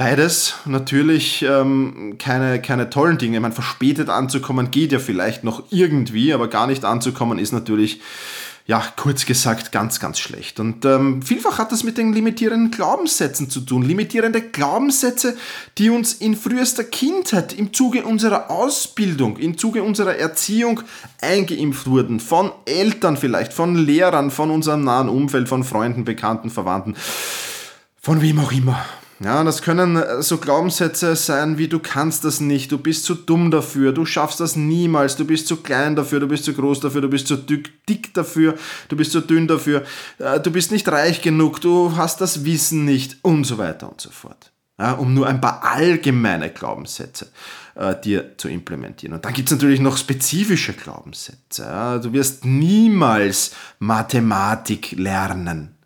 Beides 0.00 0.54
natürlich 0.64 1.42
ähm, 1.42 2.16
keine, 2.18 2.62
keine 2.62 2.88
tollen 2.88 3.18
Dinge. 3.18 3.46
Ich 3.46 3.54
verspätet 3.54 4.08
anzukommen 4.08 4.70
geht 4.70 4.92
ja 4.92 4.98
vielleicht 4.98 5.44
noch 5.44 5.64
irgendwie, 5.68 6.32
aber 6.32 6.48
gar 6.48 6.66
nicht 6.66 6.86
anzukommen 6.86 7.38
ist 7.38 7.52
natürlich 7.52 8.00
ja, 8.70 8.84
kurz 8.94 9.26
gesagt, 9.26 9.72
ganz, 9.72 9.98
ganz 9.98 10.20
schlecht. 10.20 10.60
Und 10.60 10.84
ähm, 10.84 11.22
vielfach 11.22 11.58
hat 11.58 11.72
das 11.72 11.82
mit 11.82 11.98
den 11.98 12.12
limitierenden 12.12 12.70
Glaubenssätzen 12.70 13.50
zu 13.50 13.62
tun. 13.62 13.82
Limitierende 13.82 14.40
Glaubenssätze, 14.40 15.36
die 15.76 15.90
uns 15.90 16.12
in 16.12 16.36
frühester 16.36 16.84
Kindheit 16.84 17.52
im 17.52 17.72
Zuge 17.72 18.04
unserer 18.04 18.48
Ausbildung, 18.48 19.38
im 19.38 19.58
Zuge 19.58 19.82
unserer 19.82 20.14
Erziehung 20.14 20.82
eingeimpft 21.20 21.88
wurden. 21.88 22.20
Von 22.20 22.52
Eltern 22.64 23.16
vielleicht, 23.16 23.52
von 23.52 23.74
Lehrern, 23.74 24.30
von 24.30 24.52
unserem 24.52 24.84
nahen 24.84 25.08
Umfeld, 25.08 25.48
von 25.48 25.64
Freunden, 25.64 26.04
Bekannten, 26.04 26.48
Verwandten, 26.48 26.94
von 28.00 28.22
wem 28.22 28.38
auch 28.38 28.52
immer. 28.52 28.86
Ja, 29.22 29.44
das 29.44 29.60
können 29.60 29.96
äh, 29.96 30.22
so 30.22 30.38
Glaubenssätze 30.38 31.14
sein 31.14 31.58
wie 31.58 31.68
du 31.68 31.78
kannst 31.78 32.24
das 32.24 32.40
nicht, 32.40 32.72
du 32.72 32.78
bist 32.78 33.04
zu 33.04 33.14
dumm 33.14 33.50
dafür, 33.50 33.92
du 33.92 34.06
schaffst 34.06 34.40
das 34.40 34.56
niemals, 34.56 35.16
du 35.16 35.26
bist 35.26 35.46
zu 35.46 35.58
klein 35.58 35.94
dafür, 35.94 36.20
du 36.20 36.26
bist 36.26 36.44
zu 36.44 36.54
groß 36.54 36.80
dafür, 36.80 37.02
du 37.02 37.08
bist 37.10 37.26
zu 37.26 37.36
dick 37.36 38.14
dafür, 38.14 38.54
du 38.88 38.96
bist 38.96 39.12
zu 39.12 39.20
dünn 39.20 39.46
dafür, 39.46 39.84
äh, 40.18 40.40
du 40.40 40.50
bist 40.50 40.72
nicht 40.72 40.88
reich 40.88 41.20
genug, 41.20 41.60
du 41.60 41.96
hast 41.96 42.22
das 42.22 42.46
Wissen 42.46 42.86
nicht 42.86 43.18
und 43.20 43.44
so 43.44 43.58
weiter 43.58 43.90
und 43.90 44.00
so 44.00 44.10
fort. 44.10 44.52
Ja, 44.78 44.92
um 44.92 45.12
nur 45.12 45.26
ein 45.26 45.42
paar 45.42 45.62
allgemeine 45.62 46.48
Glaubenssätze 46.48 47.28
äh, 47.74 48.00
dir 48.00 48.38
zu 48.38 48.48
implementieren. 48.48 49.12
Und 49.12 49.26
dann 49.26 49.34
gibt 49.34 49.50
es 49.50 49.52
natürlich 49.52 49.80
noch 49.80 49.98
spezifische 49.98 50.72
Glaubenssätze. 50.72 51.64
Ja, 51.64 51.98
du 51.98 52.14
wirst 52.14 52.46
niemals 52.46 53.52
Mathematik 53.80 54.92
lernen 54.92 55.76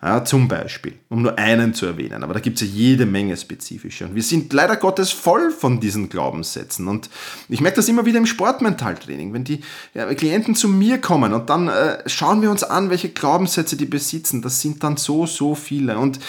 Ja, 0.00 0.24
zum 0.24 0.46
Beispiel, 0.46 0.94
um 1.08 1.22
nur 1.22 1.36
einen 1.38 1.74
zu 1.74 1.84
erwähnen. 1.84 2.22
Aber 2.22 2.32
da 2.32 2.38
gibt 2.38 2.62
es 2.62 2.68
ja 2.68 2.72
jede 2.72 3.04
Menge 3.04 3.36
spezifische. 3.36 4.06
Und 4.06 4.14
wir 4.14 4.22
sind 4.22 4.52
leider 4.52 4.76
Gottes 4.76 5.10
voll 5.10 5.50
von 5.50 5.80
diesen 5.80 6.08
Glaubenssätzen. 6.08 6.86
Und 6.86 7.10
ich 7.48 7.60
merke 7.60 7.76
das 7.76 7.88
immer 7.88 8.06
wieder 8.06 8.18
im 8.18 8.26
Sportmentaltraining, 8.26 9.32
wenn 9.32 9.42
die 9.42 9.60
ja, 9.94 10.06
Klienten 10.14 10.54
zu 10.54 10.68
mir 10.68 11.00
kommen 11.00 11.32
und 11.32 11.50
dann 11.50 11.66
äh, 11.66 12.08
schauen 12.08 12.42
wir 12.42 12.50
uns 12.52 12.62
an, 12.62 12.90
welche 12.90 13.08
Glaubenssätze 13.08 13.76
die 13.76 13.86
besitzen. 13.86 14.40
Das 14.40 14.60
sind 14.60 14.84
dann 14.84 14.96
so, 14.96 15.26
so 15.26 15.56
viele. 15.56 15.98
Und 15.98 16.20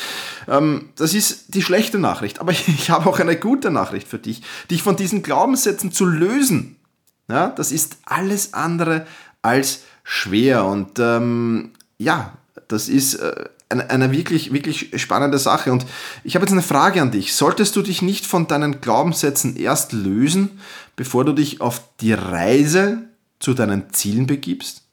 ähm, 0.48 0.90
das 0.96 1.14
ist 1.14 1.54
die 1.54 1.62
schlechte 1.62 2.00
Nachricht. 2.00 2.42
Aber 2.42 2.52
ich 2.68 2.90
habe 2.90 3.08
auch 3.08 3.20
eine 3.20 3.36
gute 3.36 3.70
Nachricht 3.70 4.08
für 4.08 4.18
dich, 4.18 4.42
dich 4.72 4.82
von 4.82 4.96
diesen 4.96 5.22
Glaubenssätzen 5.22 5.92
zu 5.92 6.08
lösen. 6.08 6.78
Ja, 7.28 7.50
das 7.50 7.72
ist 7.72 7.98
alles 8.04 8.56
andere 8.56 9.06
als 9.44 9.84
schwer. 10.04 10.66
Und 10.66 10.98
ähm, 10.98 11.70
ja, 12.00 12.34
das 12.68 12.90
ist 12.90 13.14
äh, 13.14 13.46
eine, 13.70 14.12
wirklich, 14.12 14.52
wirklich 14.52 14.92
spannende 15.02 15.38
Sache. 15.38 15.72
Und 15.72 15.86
ich 16.24 16.36
habe 16.36 16.44
jetzt 16.44 16.52
eine 16.52 16.64
Frage 16.64 17.02
an 17.02 17.12
dich. 17.12 17.34
Solltest 17.34 17.76
du 17.76 17.82
dich 17.82 18.02
nicht 18.02 18.26
von 18.26 18.48
deinen 18.48 18.82
Glaubenssätzen 18.82 19.56
erst 19.56 19.94
lösen, 19.94 20.60
bevor 20.96 21.24
du 21.24 21.34
dich 21.34 21.62
auf 21.62 21.82
die 22.02 22.14
Reise 22.14 23.04
zu 23.40 23.54
deinen 23.54 23.94
Zielen 23.94 24.26
begibst? 24.26 24.84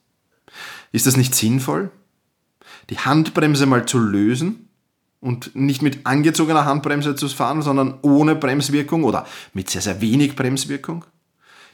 Ist 0.91 1.07
das 1.07 1.17
nicht 1.17 1.33
sinnvoll? 1.33 1.89
Die 2.89 2.99
Handbremse 2.99 3.65
mal 3.65 3.85
zu 3.85 3.99
lösen 3.99 4.69
und 5.19 5.55
nicht 5.55 5.81
mit 5.81 6.05
angezogener 6.05 6.65
Handbremse 6.65 7.15
zu 7.15 7.27
fahren, 7.27 7.63
sondern 7.63 7.95
ohne 8.03 8.35
Bremswirkung 8.35 9.03
oder 9.03 9.25
mit 9.53 9.69
sehr, 9.69 9.81
sehr 9.81 10.01
wenig 10.01 10.35
Bremswirkung? 10.35 11.03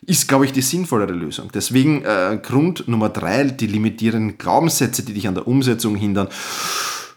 ist, 0.05 0.27
glaube 0.27 0.45
ich, 0.45 0.51
die 0.51 0.62
sinnvollere 0.62 1.13
Lösung. 1.13 1.50
Deswegen 1.53 2.03
äh, 2.03 2.39
Grund 2.41 2.88
Nummer 2.88 3.10
drei, 3.10 3.45
die 3.45 3.67
limitierenden 3.67 4.38
Glaubenssätze, 4.38 5.03
die 5.03 5.13
dich 5.13 5.27
an 5.27 5.36
der 5.36 5.48
Umsetzung 5.48 5.95
hindern, 5.95 6.27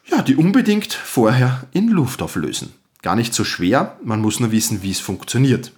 ja, 0.07 0.23
die 0.23 0.37
unbedingt 0.37 0.93
vorher 0.93 1.65
in 1.73 1.89
Luft 1.89 2.23
auflösen. 2.23 2.73
Gar 3.03 3.17
nicht 3.17 3.35
so 3.35 3.45
schwer, 3.45 3.99
man 4.03 4.21
muss 4.21 4.41
nur 4.41 4.53
wissen, 4.53 4.83
wie 4.83 4.91
es 4.91 5.01
funktioniert. 5.01 5.73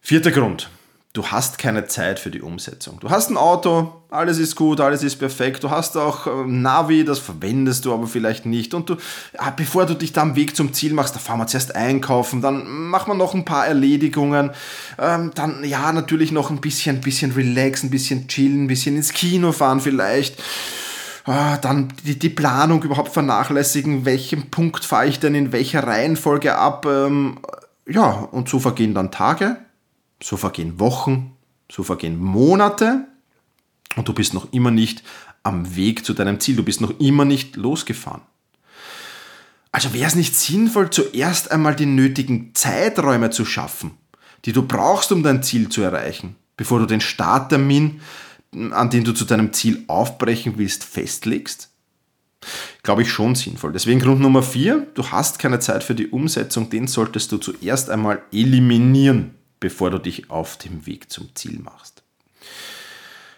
Vierter 0.00 0.30
Grund. 0.30 0.70
Du 1.14 1.26
hast 1.26 1.58
keine 1.58 1.84
Zeit 1.86 2.18
für 2.18 2.30
die 2.30 2.40
Umsetzung. 2.40 2.98
Du 2.98 3.10
hast 3.10 3.28
ein 3.28 3.36
Auto, 3.36 4.02
alles 4.08 4.38
ist 4.38 4.56
gut, 4.56 4.80
alles 4.80 5.02
ist 5.02 5.16
perfekt. 5.16 5.62
Du 5.62 5.68
hast 5.68 5.94
auch 5.98 6.26
äh, 6.26 6.46
Navi, 6.46 7.04
das 7.04 7.18
verwendest 7.18 7.84
du 7.84 7.92
aber 7.92 8.06
vielleicht 8.06 8.46
nicht. 8.46 8.72
Und 8.72 8.88
du, 8.88 8.96
ja, 9.34 9.50
bevor 9.50 9.84
du 9.84 9.92
dich 9.92 10.14
da 10.14 10.22
am 10.22 10.36
Weg 10.36 10.56
zum 10.56 10.72
Ziel 10.72 10.94
machst, 10.94 11.14
da 11.14 11.18
fahren 11.18 11.38
wir 11.38 11.46
zuerst 11.46 11.76
einkaufen, 11.76 12.40
dann 12.40 12.66
machen 12.66 13.10
wir 13.10 13.14
noch 13.14 13.34
ein 13.34 13.44
paar 13.44 13.66
Erledigungen. 13.66 14.52
Ähm, 14.98 15.32
dann, 15.34 15.64
ja, 15.64 15.92
natürlich 15.92 16.32
noch 16.32 16.48
ein 16.48 16.62
bisschen, 16.62 17.02
bisschen 17.02 17.32
relaxen, 17.32 17.88
ein 17.88 17.90
bisschen 17.90 18.26
chillen, 18.26 18.64
ein 18.64 18.68
bisschen 18.68 18.96
ins 18.96 19.12
Kino 19.12 19.52
fahren 19.52 19.80
vielleicht. 19.80 20.42
Ah, 21.24 21.56
dann 21.58 21.92
die, 22.04 22.18
die, 22.18 22.30
Planung 22.30 22.82
überhaupt 22.82 23.12
vernachlässigen, 23.12 24.04
welchen 24.04 24.50
Punkt 24.50 24.84
fahre 24.84 25.06
ich 25.06 25.20
denn 25.20 25.36
in 25.36 25.52
welcher 25.52 25.86
Reihenfolge 25.86 26.56
ab. 26.56 26.84
Ähm, 26.86 27.38
ja, 27.86 28.10
und 28.10 28.48
so 28.48 28.58
vergehen 28.58 28.94
dann 28.94 29.12
Tage, 29.12 29.56
so 30.20 30.36
vergehen 30.36 30.80
Wochen, 30.80 31.36
so 31.70 31.84
vergehen 31.84 32.18
Monate 32.18 33.06
und 33.94 34.08
du 34.08 34.14
bist 34.14 34.34
noch 34.34 34.52
immer 34.52 34.72
nicht 34.72 35.04
am 35.44 35.76
Weg 35.76 36.04
zu 36.04 36.12
deinem 36.12 36.40
Ziel, 36.40 36.56
du 36.56 36.64
bist 36.64 36.80
noch 36.80 36.98
immer 36.98 37.24
nicht 37.24 37.56
losgefahren. 37.56 38.22
Also 39.70 39.94
wäre 39.94 40.06
es 40.06 40.14
nicht 40.14 40.36
sinnvoll, 40.36 40.90
zuerst 40.90 41.50
einmal 41.50 41.74
die 41.74 41.86
nötigen 41.86 42.54
Zeiträume 42.54 43.30
zu 43.30 43.44
schaffen, 43.44 43.92
die 44.44 44.52
du 44.52 44.66
brauchst, 44.66 45.12
um 45.12 45.22
dein 45.22 45.42
Ziel 45.42 45.68
zu 45.68 45.82
erreichen, 45.82 46.36
bevor 46.56 46.78
du 46.78 46.86
den 46.86 47.00
Starttermin 47.00 48.00
an 48.52 48.90
den 48.90 49.04
du 49.04 49.12
zu 49.12 49.24
deinem 49.24 49.52
Ziel 49.52 49.84
aufbrechen 49.88 50.54
willst, 50.56 50.84
festlegst? 50.84 51.70
Glaube 52.82 53.02
ich 53.02 53.10
schon 53.10 53.34
sinnvoll. 53.34 53.72
Deswegen 53.72 54.00
Grund 54.00 54.20
Nummer 54.20 54.42
vier, 54.42 54.86
du 54.94 55.06
hast 55.06 55.38
keine 55.38 55.60
Zeit 55.60 55.84
für 55.84 55.94
die 55.94 56.08
Umsetzung, 56.08 56.70
den 56.70 56.88
solltest 56.88 57.30
du 57.32 57.38
zuerst 57.38 57.88
einmal 57.88 58.22
eliminieren, 58.32 59.34
bevor 59.60 59.90
du 59.90 59.98
dich 59.98 60.30
auf 60.30 60.56
dem 60.58 60.86
Weg 60.86 61.10
zum 61.10 61.34
Ziel 61.34 61.60
machst. 61.60 62.02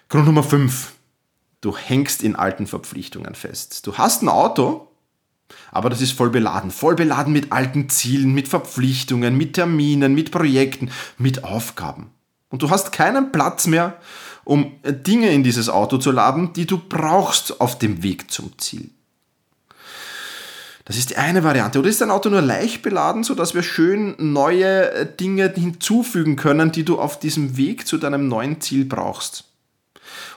Grund 0.09 0.26
Nummer 0.26 0.42
fünf, 0.42 0.92
du 1.61 1.76
hängst 1.76 2.23
in 2.23 2.35
alten 2.35 2.66
Verpflichtungen 2.66 3.35
fest. 3.35 3.87
Du 3.87 3.99
hast 3.99 4.23
ein 4.23 4.28
Auto, 4.28 4.88
aber 5.71 5.90
das 5.90 6.00
ist 6.00 6.12
voll 6.12 6.30
beladen. 6.30 6.71
Voll 6.71 6.94
beladen 6.94 7.33
mit 7.33 7.52
alten 7.52 7.90
Zielen, 7.90 8.33
mit 8.33 8.49
Verpflichtungen, 8.49 9.37
mit 9.37 9.54
Terminen, 9.54 10.14
mit 10.14 10.30
Projekten, 10.30 10.90
mit 11.18 11.44
Aufgaben. 11.44 12.11
Und 12.49 12.62
du 12.62 12.71
hast 12.71 12.92
keinen 12.92 13.33
Platz 13.33 13.66
mehr 13.66 13.99
um 14.44 14.72
Dinge 14.84 15.30
in 15.30 15.42
dieses 15.42 15.68
Auto 15.68 15.98
zu 15.98 16.10
laden, 16.10 16.52
die 16.52 16.66
du 16.66 16.78
brauchst 16.78 17.60
auf 17.60 17.78
dem 17.78 18.02
Weg 18.02 18.30
zum 18.30 18.58
Ziel. 18.58 18.90
Das 20.84 20.98
ist 20.98 21.10
die 21.10 21.16
eine 21.16 21.42
Variante. 21.42 21.78
Oder 21.78 21.88
ist 21.88 22.02
dein 22.02 22.10
Auto 22.10 22.28
nur 22.28 22.42
leicht 22.42 22.82
beladen, 22.82 23.24
sodass 23.24 23.54
wir 23.54 23.62
schön 23.62 24.14
neue 24.18 25.06
Dinge 25.06 25.50
hinzufügen 25.54 26.36
können, 26.36 26.72
die 26.72 26.84
du 26.84 26.98
auf 26.98 27.18
diesem 27.18 27.56
Weg 27.56 27.86
zu 27.86 27.96
deinem 27.96 28.28
neuen 28.28 28.60
Ziel 28.60 28.84
brauchst? 28.84 29.44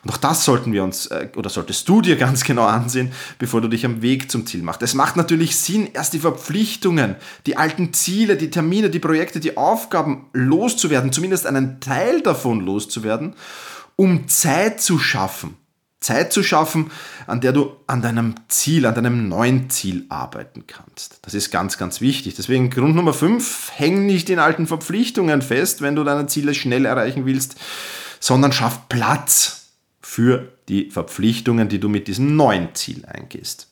Und 0.04 0.12
auch 0.12 0.18
das 0.18 0.46
sollten 0.46 0.72
wir 0.72 0.86
uns, 0.86 1.08
äh, 1.08 1.28
oder 1.36 1.50
solltest 1.50 1.90
du 1.90 2.02
dir 2.02 2.16
ganz 2.18 2.46
genau 2.46 2.64
ansehen, 2.64 3.12
bevor 3.40 3.60
du 3.60 3.68
dich 3.68 3.86
am 3.86 4.02
Weg 4.02 4.32
zum 4.32 4.46
Ziel 4.46 4.64
machst. 4.64 4.82
Es 4.82 4.94
macht 4.94 5.18
natürlich 5.18 5.58
Sinn, 5.58 5.90
erst 5.94 6.14
die 6.14 6.20
Verpflichtungen, 6.20 7.16
die 7.46 7.58
alten 7.58 7.92
Ziele, 7.92 8.38
die 8.38 8.50
Termine, 8.50 8.90
die 8.90 9.00
Projekte, 9.00 9.42
die 9.42 9.58
Aufgaben 9.58 10.28
loszuwerden, 10.32 11.12
zumindest 11.12 11.46
einen 11.46 11.82
Teil 11.82 12.22
davon 12.22 12.62
loszuwerden 12.62 13.36
um 13.98 14.30
Zeit 14.30 14.80
zu 14.80 14.98
schaffen. 14.98 15.58
Zeit 16.00 16.32
zu 16.32 16.44
schaffen, 16.44 16.92
an 17.26 17.42
der 17.42 17.52
du 17.52 17.76
an 17.88 18.02
deinem 18.02 18.36
Ziel, 18.48 18.86
an 18.86 18.96
deinem 18.96 19.28
neuen 19.28 19.70
Ziel 19.70 20.06
arbeiten 20.08 20.66
kannst. 20.68 21.20
Das 21.24 21.34
ist 21.34 21.52
ganz, 21.52 21.78
ganz 21.78 22.00
wichtig. 22.00 22.36
Deswegen 22.36 22.70
Grund 22.70 22.96
Nummer 22.96 23.14
5, 23.14 23.72
häng 23.76 24.06
nicht 24.06 24.30
in 24.30 24.40
alten 24.40 24.68
Verpflichtungen 24.68 25.42
fest, 25.42 25.82
wenn 25.82 25.96
du 25.96 26.04
deine 26.04 26.28
Ziele 26.28 26.54
schnell 26.54 26.86
erreichen 26.86 27.26
willst, 27.26 27.56
sondern 28.20 28.54
schaff 28.54 28.88
Platz 28.88 29.70
für 30.00 30.54
die 30.70 30.92
Verpflichtungen, 30.92 31.68
die 31.68 31.80
du 31.80 31.90
mit 31.90 32.08
diesem 32.08 32.36
neuen 32.36 32.76
Ziel 32.76 33.06
eingehst. 33.06 33.68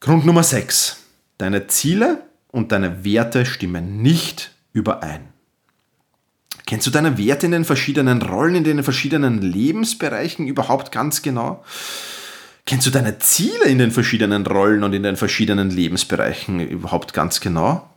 Grund 0.00 0.24
Nummer 0.24 0.44
6, 0.44 0.96
deine 1.38 1.66
Ziele 1.66 2.22
und 2.52 2.70
deine 2.70 3.04
Werte 3.04 3.44
stimmen 3.44 4.00
nicht 4.00 4.52
überein. 4.72 5.28
Kennst 6.68 6.86
du 6.86 6.90
deine 6.90 7.16
Werte 7.16 7.46
in 7.46 7.52
den 7.52 7.64
verschiedenen 7.64 8.20
Rollen, 8.20 8.56
in 8.56 8.64
den 8.64 8.82
verschiedenen 8.82 9.40
Lebensbereichen 9.40 10.46
überhaupt 10.46 10.92
ganz 10.92 11.22
genau? 11.22 11.64
Kennst 12.66 12.86
du 12.86 12.90
deine 12.90 13.18
Ziele 13.20 13.64
in 13.64 13.78
den 13.78 13.90
verschiedenen 13.90 14.46
Rollen 14.46 14.84
und 14.84 14.92
in 14.92 15.02
den 15.02 15.16
verschiedenen 15.16 15.70
Lebensbereichen 15.70 16.60
überhaupt 16.60 17.14
ganz 17.14 17.40
genau? 17.40 17.88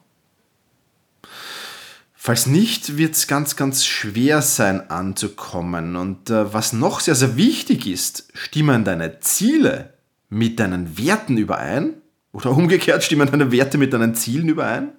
Falls 2.14 2.46
nicht, 2.46 2.96
wird 2.96 3.16
es 3.16 3.28
ganz, 3.28 3.58
ganz 3.58 3.86
schwer 3.86 4.42
sein 4.42 4.90
anzukommen. 4.90 5.98
Und 5.98 6.30
äh, 6.30 6.54
was 6.54 6.72
noch 6.72 7.02
sehr, 7.02 7.16
sehr 7.16 7.36
wichtig 7.36 7.88
ist, 7.88 8.30
stimmen 8.34 8.86
deine 8.86 9.20
Ziele 9.20 9.96
mit 10.30 10.62
deinen 10.62 10.98
Werten 10.98 11.36
überein? 11.36 11.96
Oder 12.32 12.52
umgekehrt, 12.52 13.04
stimmen 13.04 13.30
deine 13.30 13.52
Werte 13.52 13.78
mit 13.78 13.92
deinen 13.92 14.16
Zielen 14.16 14.48
überein? 14.48 14.94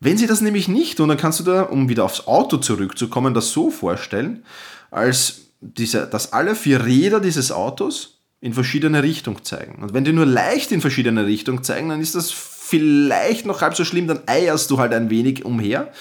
Wenn 0.00 0.16
sie 0.16 0.26
das 0.26 0.40
nämlich 0.40 0.66
nicht 0.66 0.96
tun, 0.96 1.10
dann 1.10 1.18
kannst 1.18 1.40
du 1.40 1.44
da, 1.44 1.62
um 1.62 1.90
wieder 1.90 2.04
aufs 2.04 2.26
Auto 2.26 2.56
zurückzukommen, 2.56 3.34
das 3.34 3.52
so 3.52 3.70
vorstellen, 3.70 4.44
als 4.90 5.42
diese, 5.60 6.06
dass 6.06 6.32
alle 6.32 6.54
vier 6.54 6.86
Räder 6.86 7.20
dieses 7.20 7.52
Autos 7.52 8.20
in 8.40 8.54
verschiedene 8.54 9.02
Richtungen 9.02 9.44
zeigen. 9.44 9.82
Und 9.82 9.92
wenn 9.92 10.04
die 10.04 10.12
nur 10.12 10.24
leicht 10.24 10.72
in 10.72 10.80
verschiedene 10.80 11.26
Richtungen 11.26 11.62
zeigen, 11.62 11.90
dann 11.90 12.00
ist 12.00 12.14
das 12.14 12.30
vielleicht 12.30 13.44
noch 13.44 13.60
halb 13.60 13.76
so 13.76 13.84
schlimm, 13.84 14.06
dann 14.06 14.20
eierst 14.26 14.70
du 14.70 14.78
halt 14.78 14.94
ein 14.94 15.10
wenig 15.10 15.44
umher. 15.44 15.92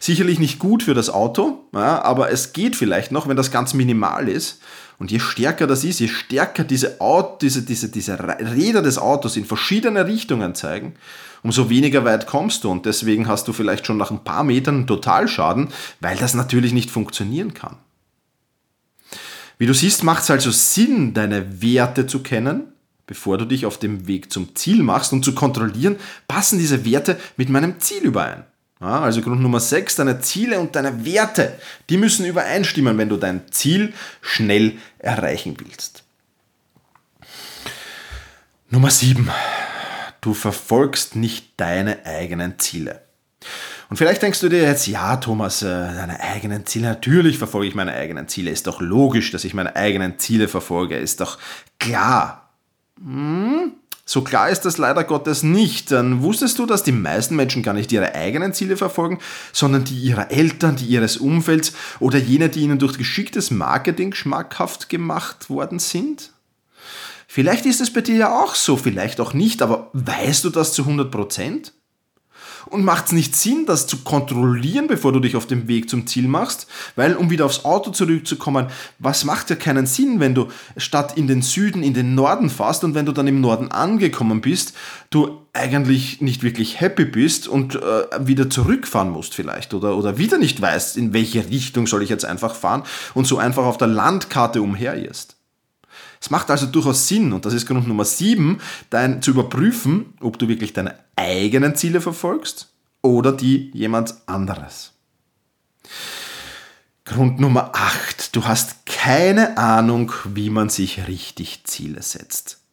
Sicherlich 0.00 0.38
nicht 0.38 0.58
gut 0.58 0.82
für 0.82 0.94
das 0.94 1.10
Auto, 1.10 1.64
ja, 1.74 2.02
aber 2.02 2.30
es 2.30 2.54
geht 2.54 2.76
vielleicht 2.76 3.12
noch, 3.12 3.28
wenn 3.28 3.36
das 3.36 3.50
ganz 3.50 3.74
minimal 3.74 4.28
ist. 4.28 4.60
Und 4.98 5.10
je 5.10 5.18
stärker 5.18 5.66
das 5.66 5.84
ist, 5.84 6.00
je 6.00 6.08
stärker 6.08 6.64
diese, 6.64 7.00
Auto, 7.00 7.38
diese, 7.42 7.62
diese, 7.62 7.88
diese 7.88 8.18
Räder 8.18 8.82
des 8.82 8.98
Autos 8.98 9.36
in 9.36 9.44
verschiedene 9.44 10.06
Richtungen 10.06 10.54
zeigen, 10.54 10.94
umso 11.42 11.68
weniger 11.68 12.04
weit 12.04 12.26
kommst 12.26 12.64
du. 12.64 12.70
Und 12.70 12.86
deswegen 12.86 13.26
hast 13.26 13.48
du 13.48 13.52
vielleicht 13.52 13.86
schon 13.86 13.96
nach 13.96 14.10
ein 14.10 14.24
paar 14.24 14.44
Metern 14.44 14.86
Totalschaden, 14.86 15.68
weil 16.00 16.16
das 16.16 16.34
natürlich 16.34 16.72
nicht 16.72 16.90
funktionieren 16.90 17.54
kann. 17.54 17.76
Wie 19.58 19.66
du 19.66 19.74
siehst, 19.74 20.02
macht 20.02 20.22
es 20.24 20.30
also 20.30 20.50
Sinn, 20.50 21.14
deine 21.14 21.62
Werte 21.62 22.06
zu 22.06 22.20
kennen, 22.20 22.72
bevor 23.06 23.38
du 23.38 23.44
dich 23.44 23.66
auf 23.66 23.78
dem 23.78 24.06
Weg 24.06 24.32
zum 24.32 24.54
Ziel 24.54 24.82
machst 24.82 25.12
und 25.12 25.24
zu 25.24 25.34
kontrollieren, 25.34 25.96
passen 26.26 26.58
diese 26.58 26.84
Werte 26.84 27.18
mit 27.36 27.50
meinem 27.50 27.78
Ziel 27.80 28.02
überein. 28.02 28.44
Ja, 28.84 29.00
also 29.00 29.22
Grund 29.22 29.40
Nummer 29.40 29.60
6, 29.60 29.96
deine 29.96 30.20
Ziele 30.20 30.60
und 30.60 30.76
deine 30.76 31.06
Werte, 31.06 31.58
die 31.88 31.96
müssen 31.96 32.26
übereinstimmen, 32.26 32.98
wenn 32.98 33.08
du 33.08 33.16
dein 33.16 33.50
Ziel 33.50 33.94
schnell 34.20 34.74
erreichen 34.98 35.56
willst. 35.58 36.04
Nummer 38.68 38.90
7, 38.90 39.30
Du 40.24 40.32
verfolgst 40.32 41.16
nicht 41.16 41.52
deine 41.58 42.06
eigenen 42.06 42.58
Ziele. 42.58 43.02
Und 43.90 43.98
vielleicht 43.98 44.22
denkst 44.22 44.40
du 44.40 44.48
dir 44.48 44.62
jetzt, 44.62 44.86
ja, 44.86 45.16
Thomas, 45.18 45.60
äh, 45.60 45.66
deine 45.66 46.18
eigenen 46.18 46.64
Ziele, 46.64 46.88
natürlich 46.88 47.36
verfolge 47.36 47.68
ich 47.68 47.74
meine 47.74 47.92
eigenen 47.92 48.26
Ziele. 48.26 48.50
Ist 48.50 48.66
doch 48.66 48.80
logisch, 48.80 49.32
dass 49.32 49.44
ich 49.44 49.52
meine 49.52 49.76
eigenen 49.76 50.18
Ziele 50.18 50.48
verfolge. 50.48 50.96
Ist 50.96 51.20
doch 51.20 51.38
klar. 51.78 52.48
Hm, 52.98 53.74
so 54.06 54.22
klar 54.22 54.50
ist 54.50 54.62
das 54.62 54.76
leider 54.76 55.04
Gottes 55.04 55.42
nicht. 55.42 55.90
Dann 55.90 56.22
wusstest 56.22 56.58
du, 56.58 56.66
dass 56.66 56.82
die 56.82 56.92
meisten 56.92 57.36
Menschen 57.36 57.62
gar 57.62 57.72
nicht 57.72 57.90
ihre 57.90 58.14
eigenen 58.14 58.52
Ziele 58.52 58.76
verfolgen, 58.76 59.18
sondern 59.52 59.84
die 59.84 59.98
ihrer 59.98 60.30
Eltern, 60.30 60.76
die 60.76 60.86
ihres 60.86 61.16
Umfelds 61.16 61.72
oder 62.00 62.18
jene, 62.18 62.50
die 62.50 62.60
ihnen 62.60 62.78
durch 62.78 62.98
geschicktes 62.98 63.50
Marketing 63.50 64.14
schmackhaft 64.14 64.88
gemacht 64.88 65.48
worden 65.48 65.78
sind? 65.78 66.32
Vielleicht 67.26 67.66
ist 67.66 67.80
es 67.80 67.92
bei 67.92 68.02
dir 68.02 68.16
ja 68.16 68.42
auch 68.42 68.54
so, 68.54 68.76
vielleicht 68.76 69.20
auch 69.20 69.32
nicht, 69.32 69.62
aber 69.62 69.90
weißt 69.94 70.44
du 70.44 70.50
das 70.50 70.74
zu 70.74 70.82
100 70.82 71.10
Prozent? 71.10 71.72
Und 72.66 72.84
macht 72.84 73.06
es 73.06 73.12
nicht 73.12 73.36
Sinn, 73.36 73.64
das 73.66 73.86
zu 73.86 73.98
kontrollieren, 73.98 74.86
bevor 74.86 75.12
du 75.12 75.20
dich 75.20 75.36
auf 75.36 75.46
dem 75.46 75.68
Weg 75.68 75.90
zum 75.90 76.06
Ziel 76.06 76.28
machst? 76.28 76.66
Weil, 76.96 77.16
um 77.16 77.30
wieder 77.30 77.46
aufs 77.46 77.64
Auto 77.64 77.90
zurückzukommen, 77.90 78.66
was 78.98 79.24
macht 79.24 79.50
ja 79.50 79.56
keinen 79.56 79.86
Sinn, 79.86 80.20
wenn 80.20 80.34
du 80.34 80.48
statt 80.76 81.16
in 81.16 81.26
den 81.26 81.42
Süden 81.42 81.82
in 81.82 81.94
den 81.94 82.14
Norden 82.14 82.50
fährst 82.50 82.84
und 82.84 82.94
wenn 82.94 83.06
du 83.06 83.12
dann 83.12 83.26
im 83.26 83.40
Norden 83.40 83.70
angekommen 83.70 84.40
bist, 84.40 84.74
du 85.10 85.40
eigentlich 85.52 86.20
nicht 86.20 86.42
wirklich 86.42 86.80
happy 86.80 87.04
bist 87.04 87.46
und 87.46 87.76
äh, 87.76 87.80
wieder 88.18 88.50
zurückfahren 88.50 89.10
musst 89.10 89.34
vielleicht 89.34 89.72
oder, 89.72 89.96
oder 89.96 90.18
wieder 90.18 90.36
nicht 90.36 90.60
weißt, 90.60 90.96
in 90.96 91.12
welche 91.12 91.48
Richtung 91.48 91.86
soll 91.86 92.02
ich 92.02 92.10
jetzt 92.10 92.24
einfach 92.24 92.54
fahren 92.54 92.82
und 93.14 93.26
so 93.26 93.38
einfach 93.38 93.64
auf 93.64 93.78
der 93.78 93.88
Landkarte 93.88 94.60
umherirrst. 94.60 95.33
Es 96.24 96.30
macht 96.30 96.50
also 96.50 96.64
durchaus 96.64 97.06
Sinn, 97.06 97.34
und 97.34 97.44
das 97.44 97.52
ist 97.52 97.66
Grund 97.66 97.86
Nummer 97.86 98.06
7, 98.06 98.58
dein, 98.88 99.20
zu 99.20 99.32
überprüfen, 99.32 100.14
ob 100.22 100.38
du 100.38 100.48
wirklich 100.48 100.72
deine 100.72 100.98
eigenen 101.16 101.76
Ziele 101.76 102.00
verfolgst 102.00 102.72
oder 103.02 103.30
die 103.30 103.70
jemand 103.74 104.14
anderes. 104.24 104.92
Grund 107.04 107.40
Nummer 107.40 107.72
8. 107.74 108.34
Du 108.34 108.46
hast 108.46 108.86
keine 108.86 109.58
Ahnung, 109.58 110.12
wie 110.32 110.48
man 110.48 110.70
sich 110.70 111.06
richtig 111.08 111.64
Ziele 111.64 112.00
setzt. 112.00 112.63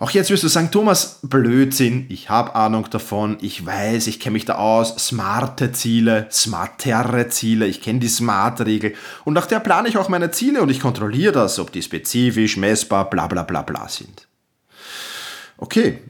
Auch 0.00 0.10
jetzt 0.10 0.30
wirst 0.30 0.42
du 0.42 0.48
sagen, 0.48 0.70
Thomas, 0.72 1.20
Blödsinn, 1.22 2.06
ich 2.08 2.28
habe 2.28 2.56
Ahnung 2.56 2.88
davon, 2.90 3.38
ich 3.40 3.64
weiß, 3.64 4.08
ich 4.08 4.18
kenne 4.18 4.32
mich 4.32 4.44
da 4.44 4.56
aus, 4.56 4.96
smarte 4.96 5.70
Ziele, 5.70 6.26
smartere 6.32 7.28
Ziele, 7.28 7.66
ich 7.66 7.80
kenne 7.80 8.00
die 8.00 8.08
Smart-Regel 8.08 8.94
und 9.24 9.34
nach 9.34 9.46
der 9.46 9.60
plane 9.60 9.88
ich 9.88 9.96
auch 9.96 10.08
meine 10.08 10.32
Ziele 10.32 10.62
und 10.62 10.68
ich 10.68 10.80
kontrolliere 10.80 11.32
das, 11.32 11.60
ob 11.60 11.70
die 11.70 11.82
spezifisch, 11.82 12.56
messbar, 12.56 13.08
bla 13.08 13.28
bla 13.28 13.44
bla 13.44 13.62
bla 13.62 13.88
sind. 13.88 14.26
Okay, 15.56 16.00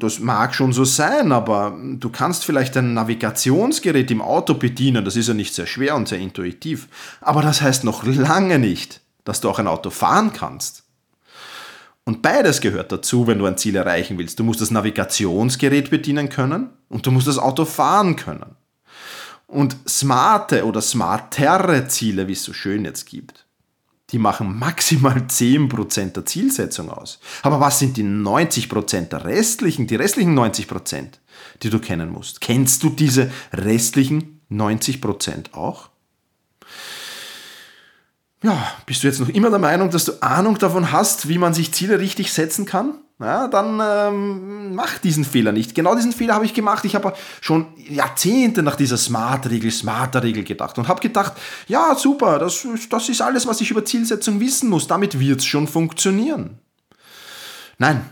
das 0.00 0.18
mag 0.18 0.52
schon 0.54 0.72
so 0.72 0.84
sein, 0.84 1.30
aber 1.30 1.78
du 1.80 2.10
kannst 2.10 2.44
vielleicht 2.44 2.76
ein 2.76 2.94
Navigationsgerät 2.94 4.10
im 4.10 4.20
Auto 4.20 4.54
bedienen, 4.54 5.04
das 5.04 5.14
ist 5.14 5.28
ja 5.28 5.34
nicht 5.34 5.54
sehr 5.54 5.66
schwer 5.66 5.94
und 5.94 6.08
sehr 6.08 6.18
intuitiv, 6.18 6.88
aber 7.20 7.42
das 7.42 7.62
heißt 7.62 7.84
noch 7.84 8.04
lange 8.04 8.58
nicht, 8.58 9.00
dass 9.24 9.40
du 9.40 9.48
auch 9.48 9.60
ein 9.60 9.68
Auto 9.68 9.90
fahren 9.90 10.32
kannst. 10.32 10.87
Und 12.08 12.22
beides 12.22 12.62
gehört 12.62 12.90
dazu, 12.90 13.26
wenn 13.26 13.38
du 13.38 13.44
ein 13.44 13.58
Ziel 13.58 13.76
erreichen 13.76 14.16
willst. 14.16 14.38
Du 14.38 14.42
musst 14.42 14.62
das 14.62 14.70
Navigationsgerät 14.70 15.90
bedienen 15.90 16.30
können 16.30 16.70
und 16.88 17.04
du 17.04 17.10
musst 17.10 17.28
das 17.28 17.36
Auto 17.36 17.66
fahren 17.66 18.16
können. 18.16 18.56
Und 19.46 19.76
smarte 19.86 20.64
oder 20.64 20.80
smartere 20.80 21.86
Ziele, 21.88 22.26
wie 22.26 22.32
es 22.32 22.44
so 22.44 22.54
schön 22.54 22.86
jetzt 22.86 23.04
gibt, 23.04 23.44
die 24.08 24.18
machen 24.18 24.58
maximal 24.58 25.18
10% 25.18 26.12
der 26.14 26.24
Zielsetzung 26.24 26.88
aus. 26.88 27.20
Aber 27.42 27.60
was 27.60 27.78
sind 27.78 27.98
die 27.98 28.04
90% 28.04 29.10
der 29.10 29.26
restlichen, 29.26 29.86
die 29.86 29.96
restlichen 29.96 30.34
90%, 30.34 31.08
die 31.62 31.68
du 31.68 31.78
kennen 31.78 32.10
musst? 32.10 32.40
Kennst 32.40 32.82
du 32.84 32.88
diese 32.88 33.30
restlichen 33.52 34.40
90% 34.50 35.52
auch? 35.52 35.90
Ja, 38.42 38.72
bist 38.86 39.02
du 39.02 39.08
jetzt 39.08 39.20
noch 39.20 39.28
immer 39.28 39.50
der 39.50 39.58
Meinung, 39.58 39.90
dass 39.90 40.04
du 40.04 40.12
Ahnung 40.20 40.58
davon 40.58 40.92
hast, 40.92 41.28
wie 41.28 41.38
man 41.38 41.54
sich 41.54 41.72
Ziele 41.72 41.98
richtig 41.98 42.32
setzen 42.32 42.66
kann? 42.66 42.94
Ja, 43.20 43.48
dann 43.48 43.80
ähm, 43.82 44.74
mach 44.76 44.98
diesen 44.98 45.24
Fehler 45.24 45.50
nicht. 45.50 45.74
Genau 45.74 45.96
diesen 45.96 46.12
Fehler 46.12 46.34
habe 46.34 46.44
ich 46.44 46.54
gemacht. 46.54 46.84
Ich 46.84 46.94
habe 46.94 47.14
schon 47.40 47.66
Jahrzehnte 47.76 48.62
nach 48.62 48.76
dieser 48.76 48.96
Smart-Regel, 48.96 49.72
Smarter-Regel 49.72 50.44
gedacht 50.44 50.78
und 50.78 50.86
habe 50.86 51.00
gedacht, 51.00 51.32
ja, 51.66 51.96
super, 51.96 52.38
das, 52.38 52.64
das 52.88 53.08
ist 53.08 53.20
alles, 53.20 53.48
was 53.48 53.60
ich 53.60 53.72
über 53.72 53.84
Zielsetzung 53.84 54.38
wissen 54.38 54.68
muss. 54.70 54.86
Damit 54.86 55.18
wird 55.18 55.40
es 55.40 55.46
schon 55.46 55.66
funktionieren. 55.66 56.58
Nein, 57.78 58.08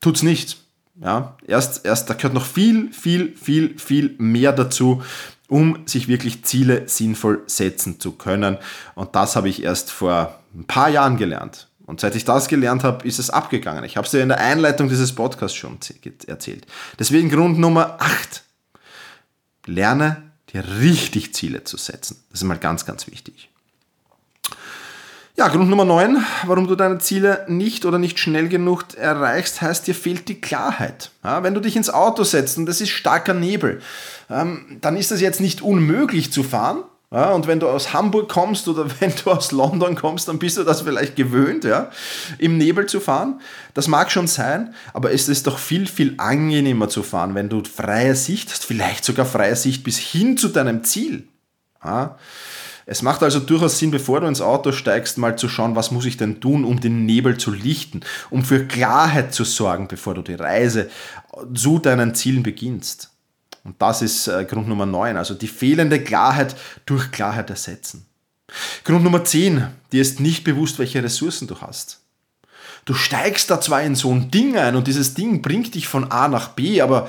tut's 0.00 0.22
nicht. 0.22 0.56
Ja, 1.02 1.36
erst, 1.46 1.84
erst, 1.84 2.08
da 2.08 2.14
gehört 2.14 2.32
noch 2.32 2.46
viel, 2.46 2.90
viel, 2.94 3.36
viel, 3.36 3.78
viel 3.78 4.14
mehr 4.16 4.52
dazu 4.52 5.02
um 5.48 5.86
sich 5.86 6.08
wirklich 6.08 6.44
Ziele 6.44 6.88
sinnvoll 6.88 7.42
setzen 7.46 8.00
zu 8.00 8.12
können. 8.12 8.58
Und 8.94 9.14
das 9.14 9.36
habe 9.36 9.48
ich 9.48 9.62
erst 9.62 9.90
vor 9.90 10.40
ein 10.54 10.64
paar 10.64 10.88
Jahren 10.88 11.16
gelernt. 11.16 11.68
Und 11.86 12.00
seit 12.00 12.16
ich 12.16 12.24
das 12.24 12.48
gelernt 12.48 12.82
habe, 12.82 13.06
ist 13.06 13.20
es 13.20 13.30
abgegangen. 13.30 13.84
Ich 13.84 13.96
habe 13.96 14.04
es 14.04 14.10
dir 14.10 14.20
in 14.20 14.28
der 14.28 14.40
Einleitung 14.40 14.88
dieses 14.88 15.14
Podcasts 15.14 15.56
schon 15.56 15.78
erzählt. 16.26 16.66
Deswegen 16.98 17.30
Grund 17.30 17.58
Nummer 17.58 17.98
8. 18.00 18.42
Lerne 19.66 20.22
dir 20.52 20.64
richtig 20.80 21.34
Ziele 21.34 21.62
zu 21.62 21.76
setzen. 21.76 22.16
Das 22.30 22.40
ist 22.40 22.48
mal 22.48 22.58
ganz, 22.58 22.86
ganz 22.86 23.06
wichtig. 23.06 23.50
Ja, 25.38 25.48
Grund 25.48 25.68
Nummer 25.68 25.84
9, 25.84 26.24
warum 26.46 26.66
du 26.66 26.76
deine 26.76 26.96
Ziele 26.96 27.44
nicht 27.46 27.84
oder 27.84 27.98
nicht 27.98 28.18
schnell 28.18 28.48
genug 28.48 28.94
erreichst, 28.96 29.60
heißt, 29.60 29.86
dir 29.86 29.94
fehlt 29.94 30.28
die 30.28 30.40
Klarheit. 30.40 31.10
Ja, 31.22 31.42
wenn 31.42 31.52
du 31.52 31.60
dich 31.60 31.76
ins 31.76 31.90
Auto 31.90 32.24
setzt 32.24 32.56
und 32.56 32.66
es 32.70 32.80
ist 32.80 32.88
starker 32.88 33.34
Nebel, 33.34 33.82
ähm, 34.30 34.78
dann 34.80 34.96
ist 34.96 35.12
es 35.12 35.20
jetzt 35.20 35.42
nicht 35.42 35.60
unmöglich 35.60 36.32
zu 36.32 36.42
fahren. 36.42 36.84
Ja, 37.10 37.32
und 37.32 37.46
wenn 37.46 37.60
du 37.60 37.68
aus 37.68 37.92
Hamburg 37.92 38.30
kommst 38.30 38.66
oder 38.66 38.86
wenn 39.00 39.12
du 39.22 39.30
aus 39.30 39.52
London 39.52 39.94
kommst, 39.94 40.26
dann 40.26 40.38
bist 40.38 40.56
du 40.56 40.64
das 40.64 40.80
vielleicht 40.80 41.16
gewöhnt, 41.16 41.64
ja, 41.64 41.90
im 42.38 42.56
Nebel 42.56 42.86
zu 42.86 42.98
fahren. 42.98 43.42
Das 43.74 43.88
mag 43.88 44.10
schon 44.10 44.28
sein, 44.28 44.72
aber 44.94 45.12
es 45.12 45.28
ist 45.28 45.46
doch 45.46 45.58
viel, 45.58 45.86
viel 45.86 46.14
angenehmer 46.16 46.88
zu 46.88 47.02
fahren, 47.02 47.34
wenn 47.34 47.50
du 47.50 47.62
freie 47.62 48.16
Sicht 48.16 48.50
hast, 48.50 48.64
vielleicht 48.64 49.04
sogar 49.04 49.26
freie 49.26 49.54
Sicht 49.54 49.84
bis 49.84 49.98
hin 49.98 50.38
zu 50.38 50.48
deinem 50.48 50.82
Ziel. 50.82 51.28
Ja. 51.84 52.16
Es 52.88 53.02
macht 53.02 53.24
also 53.24 53.40
durchaus 53.40 53.78
Sinn, 53.78 53.90
bevor 53.90 54.20
du 54.20 54.28
ins 54.28 54.40
Auto 54.40 54.70
steigst, 54.70 55.18
mal 55.18 55.36
zu 55.36 55.48
schauen, 55.48 55.74
was 55.74 55.90
muss 55.90 56.06
ich 56.06 56.16
denn 56.16 56.40
tun, 56.40 56.64
um 56.64 56.80
den 56.80 57.04
Nebel 57.04 57.36
zu 57.36 57.50
lichten, 57.50 58.00
um 58.30 58.44
für 58.44 58.64
Klarheit 58.64 59.34
zu 59.34 59.42
sorgen, 59.42 59.88
bevor 59.88 60.14
du 60.14 60.22
die 60.22 60.34
Reise 60.34 60.88
zu 61.52 61.80
deinen 61.80 62.14
Zielen 62.14 62.44
beginnst. 62.44 63.10
Und 63.64 63.74
das 63.82 64.02
ist 64.02 64.28
äh, 64.28 64.44
Grund 64.44 64.68
Nummer 64.68 64.86
9, 64.86 65.16
also 65.16 65.34
die 65.34 65.48
fehlende 65.48 66.00
Klarheit 66.00 66.54
durch 66.86 67.10
Klarheit 67.10 67.50
ersetzen. 67.50 68.06
Grund 68.84 69.02
Nummer 69.02 69.24
10, 69.24 69.66
dir 69.90 70.00
ist 70.00 70.20
nicht 70.20 70.44
bewusst, 70.44 70.78
welche 70.78 71.02
Ressourcen 71.02 71.48
du 71.48 71.60
hast. 71.60 72.02
Du 72.84 72.94
steigst 72.94 73.50
da 73.50 73.60
zwar 73.60 73.82
in 73.82 73.96
so 73.96 74.12
ein 74.12 74.30
Ding 74.30 74.56
ein 74.56 74.76
und 74.76 74.86
dieses 74.86 75.14
Ding 75.14 75.42
bringt 75.42 75.74
dich 75.74 75.88
von 75.88 76.12
A 76.12 76.28
nach 76.28 76.50
B, 76.50 76.80
aber 76.80 77.08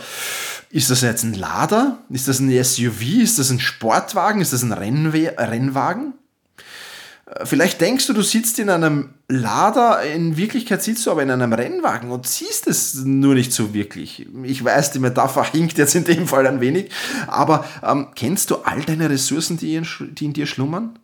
ist 0.69 0.89
das 0.89 1.01
jetzt 1.01 1.23
ein 1.23 1.33
Lader? 1.33 1.99
Ist 2.09 2.27
das 2.27 2.39
ein 2.39 2.63
SUV? 2.63 3.01
Ist 3.21 3.39
das 3.39 3.49
ein 3.49 3.59
Sportwagen? 3.59 4.41
Ist 4.41 4.53
das 4.53 4.63
ein 4.63 4.73
Rennwe 4.73 5.33
Rennwagen? 5.37 6.13
Äh, 7.27 7.45
vielleicht 7.45 7.81
denkst 7.81 8.07
du, 8.07 8.13
du 8.13 8.21
sitzt 8.21 8.59
in 8.59 8.69
einem 8.69 9.09
Lader, 9.27 10.03
in 10.03 10.37
Wirklichkeit 10.37 10.81
sitzt 10.81 11.05
du 11.05 11.11
aber 11.11 11.23
in 11.23 11.31
einem 11.31 11.53
Rennwagen 11.53 12.11
und 12.11 12.27
siehst 12.27 12.67
es 12.67 12.95
nur 12.95 13.35
nicht 13.35 13.53
so 13.53 13.73
wirklich. 13.73 14.25
Ich 14.43 14.63
weiß, 14.63 14.91
die 14.91 14.99
Metapher 14.99 15.43
hinkt 15.51 15.77
jetzt 15.77 15.95
in 15.95 16.03
dem 16.03 16.27
Fall 16.27 16.47
ein 16.47 16.61
wenig, 16.61 16.91
aber 17.27 17.65
ähm, 17.83 18.07
kennst 18.15 18.51
du 18.51 18.55
all 18.57 18.81
deine 18.81 19.09
Ressourcen, 19.09 19.57
die 19.57 19.75
in, 19.75 19.87
die 19.99 20.25
in 20.25 20.33
dir 20.33 20.47
schlummern? 20.47 20.97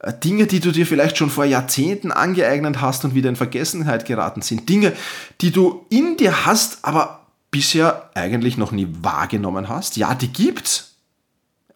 Äh, 0.00 0.12
Dinge, 0.12 0.46
die 0.46 0.60
du 0.60 0.72
dir 0.72 0.86
vielleicht 0.86 1.16
schon 1.16 1.30
vor 1.30 1.44
Jahrzehnten 1.44 2.10
angeeignet 2.10 2.80
hast 2.80 3.04
und 3.04 3.14
wieder 3.14 3.28
in 3.28 3.36
Vergessenheit 3.36 4.04
geraten 4.04 4.42
sind. 4.42 4.68
Dinge, 4.68 4.92
die 5.40 5.52
du 5.52 5.86
in 5.88 6.16
dir 6.16 6.44
hast, 6.44 6.78
aber 6.82 7.21
bisher 7.52 8.10
eigentlich 8.14 8.56
noch 8.56 8.72
nie 8.72 8.88
wahrgenommen 9.02 9.68
hast. 9.68 9.96
Ja, 9.96 10.16
die 10.16 10.32
gibt's. 10.32 10.96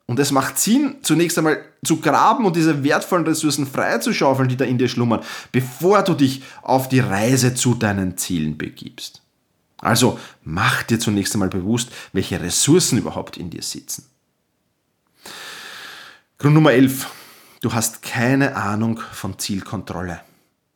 Und 0.07 0.19
es 0.19 0.33
macht 0.33 0.59
Sinn, 0.59 0.97
zunächst 1.03 1.37
einmal 1.37 1.65
zu 1.85 2.01
graben 2.01 2.45
und 2.45 2.57
diese 2.57 2.83
wertvollen 2.83 3.27
Ressourcen 3.27 3.67
freizuschaufeln, 3.67 4.49
die 4.49 4.57
da 4.57 4.65
in 4.65 4.79
dir 4.79 4.89
schlummern, 4.89 5.21
bevor 5.53 6.03
du 6.03 6.15
dich 6.15 6.43
auf 6.63 6.89
die 6.89 7.01
Reise 7.01 7.55
zu 7.55 7.75
deinen 7.75 8.17
Zielen 8.17 8.57
begibst. 8.57 9.23
Also 9.79 10.19
mach 10.43 10.85
dir 10.85 10.99
zunächst 10.99 11.35
einmal 11.35 11.49
bewusst, 11.49 11.91
welche 12.13 12.41
Ressourcen 12.41 12.99
überhaupt 12.99 13.37
in 13.37 13.51
dir 13.51 13.63
sitzen. 13.63 14.07
Grund 16.39 16.55
Nummer 16.55 16.73
11. 16.73 17.11
Du 17.61 17.73
hast 17.73 18.03
keine 18.03 18.57
Ahnung 18.57 19.01
von 19.13 19.39
Zielkontrolle. 19.39 20.21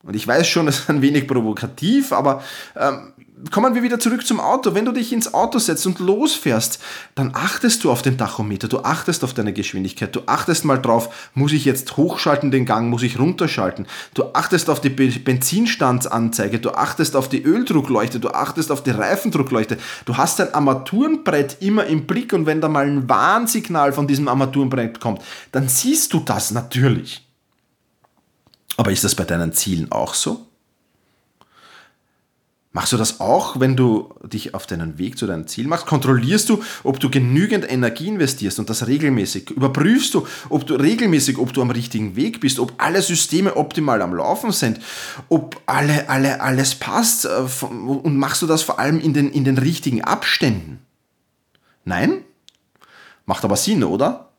Und 0.02 0.16
ich 0.16 0.26
weiß 0.26 0.48
schon, 0.48 0.66
es 0.66 0.80
ist 0.80 0.90
ein 0.90 1.02
wenig 1.02 1.28
provokativ, 1.28 2.12
aber 2.12 2.42
ähm, 2.74 3.12
kommen 3.50 3.74
wir 3.74 3.82
wieder 3.82 3.98
zurück 3.98 4.26
zum 4.26 4.40
Auto. 4.40 4.74
Wenn 4.74 4.84
du 4.84 4.92
dich 4.92 5.12
ins 5.12 5.32
Auto 5.34 5.58
setzt 5.58 5.86
und 5.86 5.98
losfährst, 5.98 6.80
dann 7.14 7.32
achtest 7.34 7.84
du 7.84 7.90
auf 7.90 8.02
den 8.02 8.18
Tachometer, 8.18 8.68
du 8.68 8.80
achtest 8.80 9.24
auf 9.24 9.34
deine 9.34 9.52
Geschwindigkeit, 9.52 10.14
du 10.14 10.20
achtest 10.26 10.64
mal 10.64 10.76
drauf, 10.76 11.30
muss 11.34 11.52
ich 11.52 11.64
jetzt 11.64 11.96
hochschalten 11.96 12.50
den 12.50 12.66
Gang, 12.66 12.90
muss 12.90 13.02
ich 13.02 13.18
runterschalten. 13.18 13.86
Du 14.14 14.24
achtest 14.34 14.68
auf 14.68 14.80
die 14.80 14.90
Benzinstandsanzeige, 14.90 16.58
du 16.58 16.70
achtest 16.70 17.16
auf 17.16 17.28
die 17.28 17.42
Öldruckleuchte, 17.42 18.20
du 18.20 18.28
achtest 18.28 18.70
auf 18.70 18.82
die 18.82 18.90
Reifendruckleuchte. 18.90 19.78
Du 20.04 20.16
hast 20.16 20.38
dein 20.38 20.52
Armaturenbrett 20.52 21.58
immer 21.60 21.86
im 21.86 22.06
Blick 22.06 22.32
und 22.32 22.46
wenn 22.46 22.60
da 22.60 22.68
mal 22.68 22.86
ein 22.86 23.08
Warnsignal 23.08 23.92
von 23.92 24.06
diesem 24.06 24.28
Armaturenbrett 24.28 25.00
kommt, 25.00 25.22
dann 25.52 25.68
siehst 25.68 26.12
du 26.12 26.20
das 26.20 26.50
natürlich. 26.50 27.26
Aber 28.76 28.92
ist 28.92 29.04
das 29.04 29.14
bei 29.14 29.24
deinen 29.24 29.52
Zielen 29.52 29.92
auch 29.92 30.14
so? 30.14 30.46
Machst 32.72 32.92
du 32.92 32.96
das 32.96 33.18
auch, 33.18 33.58
wenn 33.58 33.74
du 33.74 34.14
dich 34.22 34.54
auf 34.54 34.64
deinen 34.64 34.96
Weg 34.96 35.18
zu 35.18 35.26
deinem 35.26 35.48
Ziel 35.48 35.66
machst? 35.66 35.86
Kontrollierst 35.86 36.48
du, 36.48 36.62
ob 36.84 37.00
du 37.00 37.10
genügend 37.10 37.68
Energie 37.68 38.06
investierst 38.06 38.60
und 38.60 38.70
das 38.70 38.86
regelmäßig? 38.86 39.50
Überprüfst 39.50 40.14
du, 40.14 40.24
ob 40.50 40.66
du 40.68 40.74
regelmäßig, 40.74 41.38
ob 41.38 41.52
du 41.52 41.62
am 41.62 41.70
richtigen 41.72 42.14
Weg 42.14 42.40
bist, 42.40 42.60
ob 42.60 42.74
alle 42.78 43.02
Systeme 43.02 43.56
optimal 43.56 44.02
am 44.02 44.14
Laufen 44.14 44.52
sind, 44.52 44.78
ob 45.28 45.60
alle, 45.66 46.08
alle, 46.08 46.40
alles 46.40 46.76
passt 46.76 47.24
äh, 47.24 47.64
und 47.64 48.16
machst 48.16 48.40
du 48.40 48.46
das 48.46 48.62
vor 48.62 48.78
allem 48.78 49.00
in 49.00 49.14
den, 49.14 49.32
in 49.32 49.42
den 49.42 49.58
richtigen 49.58 50.04
Abständen? 50.04 50.78
Nein? 51.84 52.22
Macht 53.26 53.44
aber 53.44 53.56
Sinn, 53.56 53.82
oder? 53.82 54.29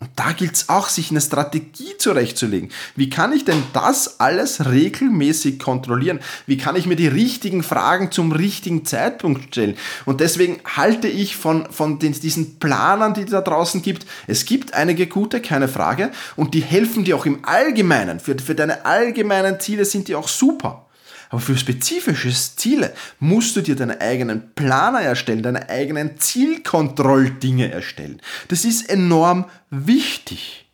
Und 0.00 0.10
da 0.14 0.30
gilt 0.30 0.54
es 0.54 0.68
auch, 0.68 0.88
sich 0.88 1.10
eine 1.10 1.20
Strategie 1.20 1.96
zurechtzulegen. 1.98 2.70
Wie 2.94 3.10
kann 3.10 3.32
ich 3.32 3.44
denn 3.44 3.64
das 3.72 4.20
alles 4.20 4.66
regelmäßig 4.66 5.58
kontrollieren? 5.58 6.20
Wie 6.46 6.56
kann 6.56 6.76
ich 6.76 6.86
mir 6.86 6.94
die 6.94 7.08
richtigen 7.08 7.64
Fragen 7.64 8.12
zum 8.12 8.30
richtigen 8.30 8.84
Zeitpunkt 8.84 9.46
stellen? 9.46 9.76
Und 10.04 10.20
deswegen 10.20 10.60
halte 10.64 11.08
ich 11.08 11.36
von, 11.36 11.66
von 11.72 11.98
den, 11.98 12.12
diesen 12.12 12.60
Planern, 12.60 13.12
die 13.12 13.22
es 13.22 13.30
da 13.30 13.40
draußen 13.40 13.82
gibt. 13.82 14.06
Es 14.28 14.44
gibt 14.44 14.72
einige 14.72 15.08
gute, 15.08 15.42
keine 15.42 15.66
Frage. 15.66 16.12
Und 16.36 16.54
die 16.54 16.62
helfen 16.62 17.02
dir 17.02 17.16
auch 17.16 17.26
im 17.26 17.44
Allgemeinen. 17.44 18.20
Für, 18.20 18.38
für 18.38 18.54
deine 18.54 18.84
allgemeinen 18.86 19.58
Ziele 19.58 19.84
sind 19.84 20.06
die 20.06 20.14
auch 20.14 20.28
super. 20.28 20.87
Aber 21.30 21.40
für 21.40 21.56
spezifische 21.56 22.30
Ziele 22.30 22.94
musst 23.18 23.54
du 23.56 23.60
dir 23.60 23.76
deine 23.76 24.00
eigenen 24.00 24.54
Planer 24.54 25.00
erstellen, 25.00 25.42
deine 25.42 25.68
eigenen 25.68 26.18
Zielkontrolldinge 26.18 27.70
erstellen. 27.70 28.20
Das 28.48 28.64
ist 28.64 28.88
enorm 28.88 29.46
wichtig. 29.70 30.66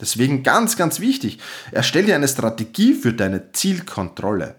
Deswegen 0.00 0.42
ganz, 0.42 0.76
ganz 0.76 1.00
wichtig. 1.00 1.38
Erstell 1.72 2.04
dir 2.04 2.14
eine 2.14 2.28
Strategie 2.28 2.94
für 2.94 3.12
deine 3.12 3.52
Zielkontrolle. 3.52 4.56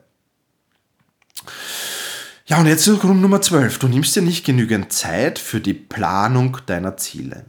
Ja, 2.47 2.59
und 2.59 2.67
jetzt 2.67 2.83
zu 2.83 2.97
Grund 2.97 3.21
Nummer 3.21 3.41
12. 3.41 3.79
Du 3.79 3.87
nimmst 3.87 4.15
dir 4.15 4.21
nicht 4.21 4.45
genügend 4.45 4.93
Zeit 4.93 5.39
für 5.39 5.59
die 5.59 5.73
Planung 5.73 6.57
deiner 6.65 6.97
Ziele. 6.97 7.45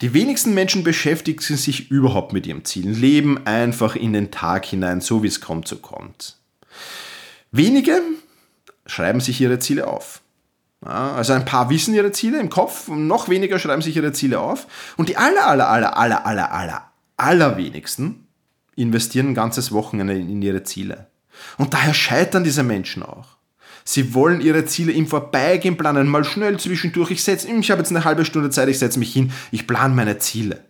Die 0.00 0.14
wenigsten 0.14 0.54
Menschen 0.54 0.84
beschäftigen 0.84 1.40
sich 1.40 1.90
überhaupt 1.90 2.32
mit 2.32 2.46
ihrem 2.46 2.64
Ziel, 2.64 2.88
leben 2.88 3.46
einfach 3.46 3.96
in 3.96 4.12
den 4.12 4.30
Tag 4.30 4.64
hinein, 4.64 5.00
so 5.00 5.22
wie 5.22 5.26
es 5.26 5.40
kommt, 5.40 5.66
so 5.66 5.76
kommt. 5.76 6.37
Wenige 7.50 8.00
schreiben 8.86 9.20
sich 9.20 9.40
ihre 9.40 9.58
Ziele 9.58 9.86
auf. 9.86 10.20
Ja, 10.84 11.14
also 11.14 11.32
ein 11.32 11.44
paar 11.44 11.70
wissen 11.70 11.94
ihre 11.94 12.12
Ziele 12.12 12.38
im 12.38 12.50
Kopf, 12.50 12.88
noch 12.88 13.28
weniger 13.28 13.58
schreiben 13.58 13.82
sich 13.82 13.96
ihre 13.96 14.12
Ziele 14.12 14.40
auf. 14.40 14.66
Und 14.96 15.08
die 15.08 15.16
aller, 15.16 15.46
aller, 15.46 15.68
aller, 15.68 15.96
aller, 15.96 16.26
aller, 16.26 16.52
aller, 16.52 16.92
allerwenigsten 17.16 18.26
investieren 18.76 19.28
ein 19.28 19.34
ganzes 19.34 19.72
Wochenende 19.72 20.14
in 20.14 20.40
ihre 20.40 20.62
Ziele. 20.62 21.08
Und 21.56 21.74
daher 21.74 21.94
scheitern 21.94 22.44
diese 22.44 22.62
Menschen 22.62 23.02
auch. 23.02 23.38
Sie 23.84 24.14
wollen 24.14 24.40
ihre 24.40 24.66
Ziele 24.66 24.92
im 24.92 25.06
Vorbeigehen 25.06 25.76
planen, 25.76 26.08
mal 26.08 26.24
schnell 26.24 26.60
zwischendurch. 26.60 27.10
Ich 27.10 27.24
setze, 27.24 27.48
ich 27.48 27.70
habe 27.70 27.80
jetzt 27.80 27.90
eine 27.90 28.04
halbe 28.04 28.24
Stunde 28.24 28.50
Zeit, 28.50 28.68
ich 28.68 28.78
setze 28.78 28.98
mich 28.98 29.12
hin, 29.12 29.32
ich 29.50 29.66
plane 29.66 29.94
meine 29.94 30.18
Ziele. 30.18 30.64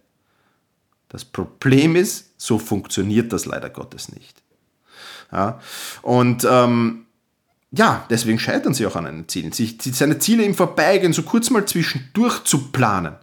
Das 1.09 1.25
Problem 1.25 1.97
ist, 1.97 2.33
so 2.37 2.59
funktioniert 2.59 3.33
das 3.33 3.45
leider 3.45 3.71
Gottes 3.71 4.13
nicht. 4.13 4.43
Ja? 5.33 5.61
Und 6.03 6.47
ähm, 6.51 7.07
ja, 7.71 8.07
deswegen 8.09 8.39
scheitern 8.39 8.75
sie 8.75 8.87
auch 8.87 8.97
an 8.97 9.07
einen 9.07 9.29
Zielen. 9.29 9.53
Sich, 9.53 9.77
seine 9.81 10.19
Ziele 10.19 10.45
im 10.45 10.55
Vorbeigehen 10.55 11.13
so 11.13 11.23
kurz 11.23 11.51
mal 11.51 11.67
zwischendurch 11.67 12.45
zu 12.45 12.71
planen, 12.71 13.17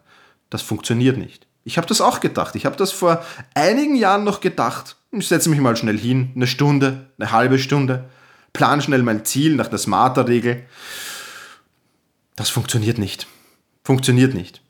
das 0.49 0.61
funktioniert 0.61 1.17
nicht. 1.17 1.47
Ich 1.63 1.77
habe 1.77 1.87
das 1.87 1.99
auch 1.99 2.19
gedacht. 2.19 2.55
Ich 2.55 2.65
habe 2.65 2.75
das 2.75 2.91
vor 2.91 3.25
einigen 3.55 3.95
Jahren 3.95 4.23
noch 4.23 4.39
gedacht. 4.39 4.97
Ich 5.11 5.27
setze 5.27 5.49
mich 5.49 5.59
mal 5.59 5.75
schnell 5.75 5.97
hin, 5.97 6.31
eine 6.35 6.45
Stunde, 6.45 7.07
eine 7.17 7.31
halbe 7.31 7.57
Stunde, 7.57 8.05
plan 8.53 8.81
schnell 8.81 9.01
mein 9.01 9.25
Ziel 9.25 9.55
nach 9.55 9.67
der 9.67 9.79
Smarter-Regel. 9.79 10.63
Das 12.35 12.49
funktioniert 12.49 12.99
nicht. 12.99 13.25
Funktioniert 13.83 14.35
nicht. 14.35 14.61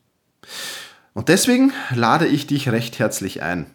Und 1.13 1.27
deswegen 1.29 1.73
lade 1.93 2.27
ich 2.27 2.47
dich 2.47 2.69
recht 2.69 2.99
herzlich 2.99 3.41
ein 3.41 3.74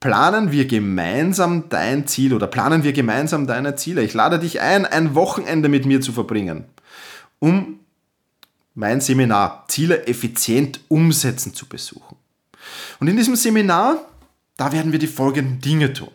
planen 0.00 0.50
wir 0.50 0.66
gemeinsam 0.66 1.68
dein 1.68 2.06
Ziel 2.06 2.32
oder 2.32 2.46
planen 2.46 2.82
wir 2.82 2.92
gemeinsam 2.92 3.46
deine 3.46 3.76
Ziele. 3.76 4.02
Ich 4.02 4.14
lade 4.14 4.38
dich 4.38 4.60
ein, 4.60 4.86
ein 4.86 5.14
Wochenende 5.14 5.68
mit 5.68 5.84
mir 5.84 6.00
zu 6.00 6.12
verbringen, 6.12 6.64
um 7.38 7.80
mein 8.74 9.02
Seminar 9.02 9.66
Ziele 9.68 10.06
effizient 10.06 10.80
umsetzen 10.88 11.54
zu 11.54 11.66
besuchen. 11.66 12.16
Und 12.98 13.08
in 13.08 13.16
diesem 13.16 13.36
Seminar, 13.36 13.98
da 14.56 14.72
werden 14.72 14.92
wir 14.92 14.98
die 14.98 15.06
folgenden 15.06 15.60
Dinge 15.60 15.92
tun. 15.92 16.10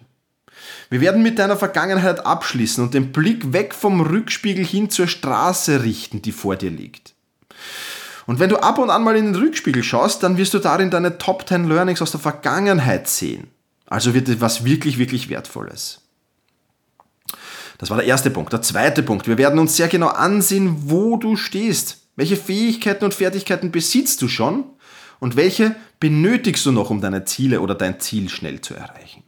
Wir 0.90 1.02
werden 1.02 1.24
mit 1.24 1.40
deiner 1.40 1.58
Vergangenheit 1.58 2.26
abschließen 2.26 2.84
und 2.84 2.94
den 2.94 3.12
Blick 3.12 3.54
weg 3.54 3.74
vom 3.74 4.02
Rückspiegel 4.02 4.66
hin 4.66 4.90
zur 4.90 5.08
Straße 5.08 5.84
richten, 5.84 6.22
die 6.22 6.32
vor 6.32 6.56
dir 6.56 6.72
liegt. 6.72 7.14
Und 8.28 8.40
wenn 8.40 8.50
du 8.50 8.58
ab 8.58 8.80
und 8.80 8.90
an 8.90 9.04
mal 9.04 9.16
in 9.16 9.26
den 9.26 9.36
Rückspiegel 9.36 9.84
schaust, 9.84 10.24
dann 10.24 10.38
wirst 10.38 10.54
du 10.54 10.60
darin 10.60 10.90
deine 10.90 11.18
Top 11.18 11.48
10 11.48 11.68
Learnings 11.68 12.02
aus 12.02 12.12
der 12.12 12.20
Vergangenheit 12.20 13.08
sehen. 13.08 13.48
Also 13.86 14.14
wird 14.14 14.30
etwas 14.30 14.66
wirklich, 14.66 14.98
wirklich 14.98 15.30
Wertvolles. 15.30 16.02
Das 17.78 17.90
war 17.90 17.98
der 17.98 18.06
erste 18.06 18.32
Punkt. 18.32 18.54
Der 18.54 18.62
zweite 18.62 19.04
Punkt. 19.04 19.28
Wir 19.28 19.38
werden 19.38 19.60
uns 19.60 19.76
sehr 19.76 19.88
genau 19.88 20.08
ansehen, 20.08 20.90
wo 20.90 21.18
du 21.18 21.36
stehst. 21.36 21.98
Welche 22.16 22.38
Fähigkeiten 22.38 23.04
und 23.04 23.14
Fertigkeiten 23.14 23.72
besitzt 23.72 24.22
du 24.22 24.28
schon 24.28 24.64
und 25.20 25.36
welche 25.36 25.76
benötigst 26.00 26.66
du 26.66 26.72
noch, 26.72 26.90
um 26.90 27.02
deine 27.02 27.26
Ziele 27.26 27.62
oder 27.62 27.76
dein 27.76 28.00
Ziel 28.00 28.30
schnell 28.30 28.62
zu 28.62 28.74
erreichen. 28.74 29.24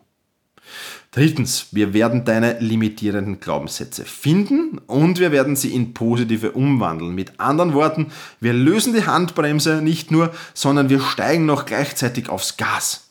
Drittens, 1.11 1.67
wir 1.71 1.93
werden 1.93 2.25
deine 2.25 2.59
limitierenden 2.59 3.39
Glaubenssätze 3.39 4.05
finden 4.05 4.77
und 4.85 5.19
wir 5.19 5.31
werden 5.31 5.55
sie 5.55 5.73
in 5.73 5.93
positive 5.93 6.51
umwandeln. 6.51 7.15
Mit 7.15 7.39
anderen 7.39 7.73
Worten, 7.73 8.11
wir 8.39 8.53
lösen 8.53 8.93
die 8.93 9.05
Handbremse 9.05 9.81
nicht 9.81 10.11
nur, 10.11 10.33
sondern 10.53 10.89
wir 10.89 10.99
steigen 10.99 11.45
noch 11.45 11.65
gleichzeitig 11.65 12.29
aufs 12.29 12.57
Gas. 12.57 13.06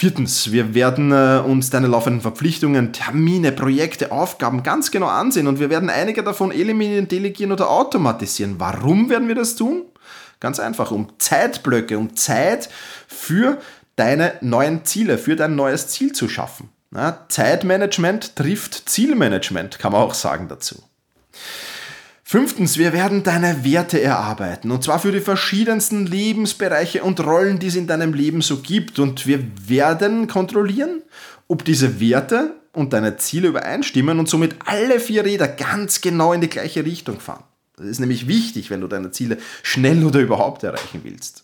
Viertens, 0.00 0.50
wir 0.50 0.72
werden 0.72 1.12
äh, 1.12 1.42
uns 1.44 1.68
deine 1.68 1.86
laufenden 1.86 2.22
Verpflichtungen, 2.22 2.94
Termine, 2.94 3.52
Projekte, 3.52 4.12
Aufgaben 4.12 4.62
ganz 4.62 4.90
genau 4.90 5.08
ansehen 5.08 5.46
und 5.46 5.60
wir 5.60 5.68
werden 5.68 5.90
einige 5.90 6.22
davon 6.22 6.52
eliminieren, 6.52 7.06
delegieren 7.06 7.52
oder 7.52 7.68
automatisieren. 7.68 8.54
Warum 8.58 9.10
werden 9.10 9.28
wir 9.28 9.34
das 9.34 9.56
tun? 9.56 9.82
Ganz 10.40 10.58
einfach, 10.58 10.90
um 10.90 11.08
Zeitblöcke, 11.18 11.98
um 11.98 12.16
Zeit 12.16 12.70
für 13.08 13.58
deine 13.96 14.32
neuen 14.40 14.86
Ziele, 14.86 15.18
für 15.18 15.36
dein 15.36 15.54
neues 15.54 15.88
Ziel 15.88 16.12
zu 16.12 16.30
schaffen. 16.30 16.70
Zeitmanagement 17.28 18.36
trifft 18.36 18.88
Zielmanagement, 18.88 19.78
kann 19.78 19.92
man 19.92 20.00
auch 20.00 20.14
sagen 20.14 20.48
dazu. 20.48 20.82
Fünftens, 22.30 22.78
wir 22.78 22.92
werden 22.92 23.24
deine 23.24 23.64
Werte 23.64 24.00
erarbeiten. 24.00 24.70
Und 24.70 24.84
zwar 24.84 25.00
für 25.00 25.10
die 25.10 25.18
verschiedensten 25.18 26.06
Lebensbereiche 26.06 27.02
und 27.02 27.18
Rollen, 27.18 27.58
die 27.58 27.66
es 27.66 27.74
in 27.74 27.88
deinem 27.88 28.14
Leben 28.14 28.40
so 28.40 28.58
gibt. 28.58 29.00
Und 29.00 29.26
wir 29.26 29.44
werden 29.66 30.28
kontrollieren, 30.28 31.02
ob 31.48 31.64
diese 31.64 31.98
Werte 31.98 32.54
und 32.72 32.92
deine 32.92 33.16
Ziele 33.16 33.48
übereinstimmen 33.48 34.20
und 34.20 34.28
somit 34.28 34.54
alle 34.64 35.00
vier 35.00 35.24
Räder 35.24 35.48
ganz 35.48 36.02
genau 36.02 36.32
in 36.32 36.40
die 36.40 36.48
gleiche 36.48 36.84
Richtung 36.84 37.18
fahren. 37.18 37.42
Das 37.76 37.86
ist 37.86 37.98
nämlich 37.98 38.28
wichtig, 38.28 38.70
wenn 38.70 38.80
du 38.80 38.86
deine 38.86 39.10
Ziele 39.10 39.38
schnell 39.64 40.04
oder 40.04 40.20
überhaupt 40.20 40.62
erreichen 40.62 41.00
willst. 41.02 41.42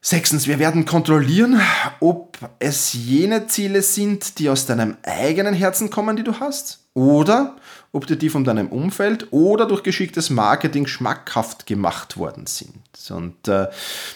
Sechstens, 0.00 0.48
wir 0.48 0.58
werden 0.58 0.84
kontrollieren, 0.84 1.60
ob 2.00 2.38
es 2.58 2.92
jene 2.92 3.46
Ziele 3.46 3.82
sind, 3.82 4.40
die 4.40 4.50
aus 4.50 4.66
deinem 4.66 4.96
eigenen 5.04 5.54
Herzen 5.54 5.90
kommen, 5.90 6.16
die 6.16 6.24
du 6.24 6.40
hast, 6.40 6.80
oder 6.92 7.56
ob 7.94 8.06
die 8.06 8.28
von 8.28 8.44
deinem 8.44 8.68
Umfeld 8.68 9.28
oder 9.30 9.66
durch 9.66 9.82
geschicktes 9.82 10.28
Marketing 10.28 10.86
schmackhaft 10.86 11.66
gemacht 11.66 12.16
worden 12.16 12.46
sind. 12.46 12.74
Und 13.10 13.48
äh, 13.48 13.68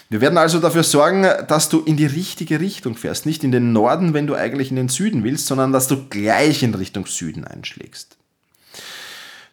wir 0.09 0.21
werden 0.21 0.37
also 0.37 0.59
dafür 0.59 0.83
sorgen, 0.83 1.25
dass 1.47 1.69
du 1.69 1.79
in 1.81 1.95
die 1.95 2.05
richtige 2.05 2.59
Richtung 2.59 2.95
fährst. 2.95 3.25
Nicht 3.25 3.43
in 3.43 3.51
den 3.51 3.71
Norden, 3.71 4.13
wenn 4.13 4.27
du 4.27 4.35
eigentlich 4.35 4.69
in 4.69 4.75
den 4.75 4.89
Süden 4.89 5.23
willst, 5.23 5.47
sondern 5.47 5.71
dass 5.71 5.87
du 5.87 6.07
gleich 6.09 6.61
in 6.61 6.75
Richtung 6.75 7.05
Süden 7.05 7.45
einschlägst. 7.45 8.17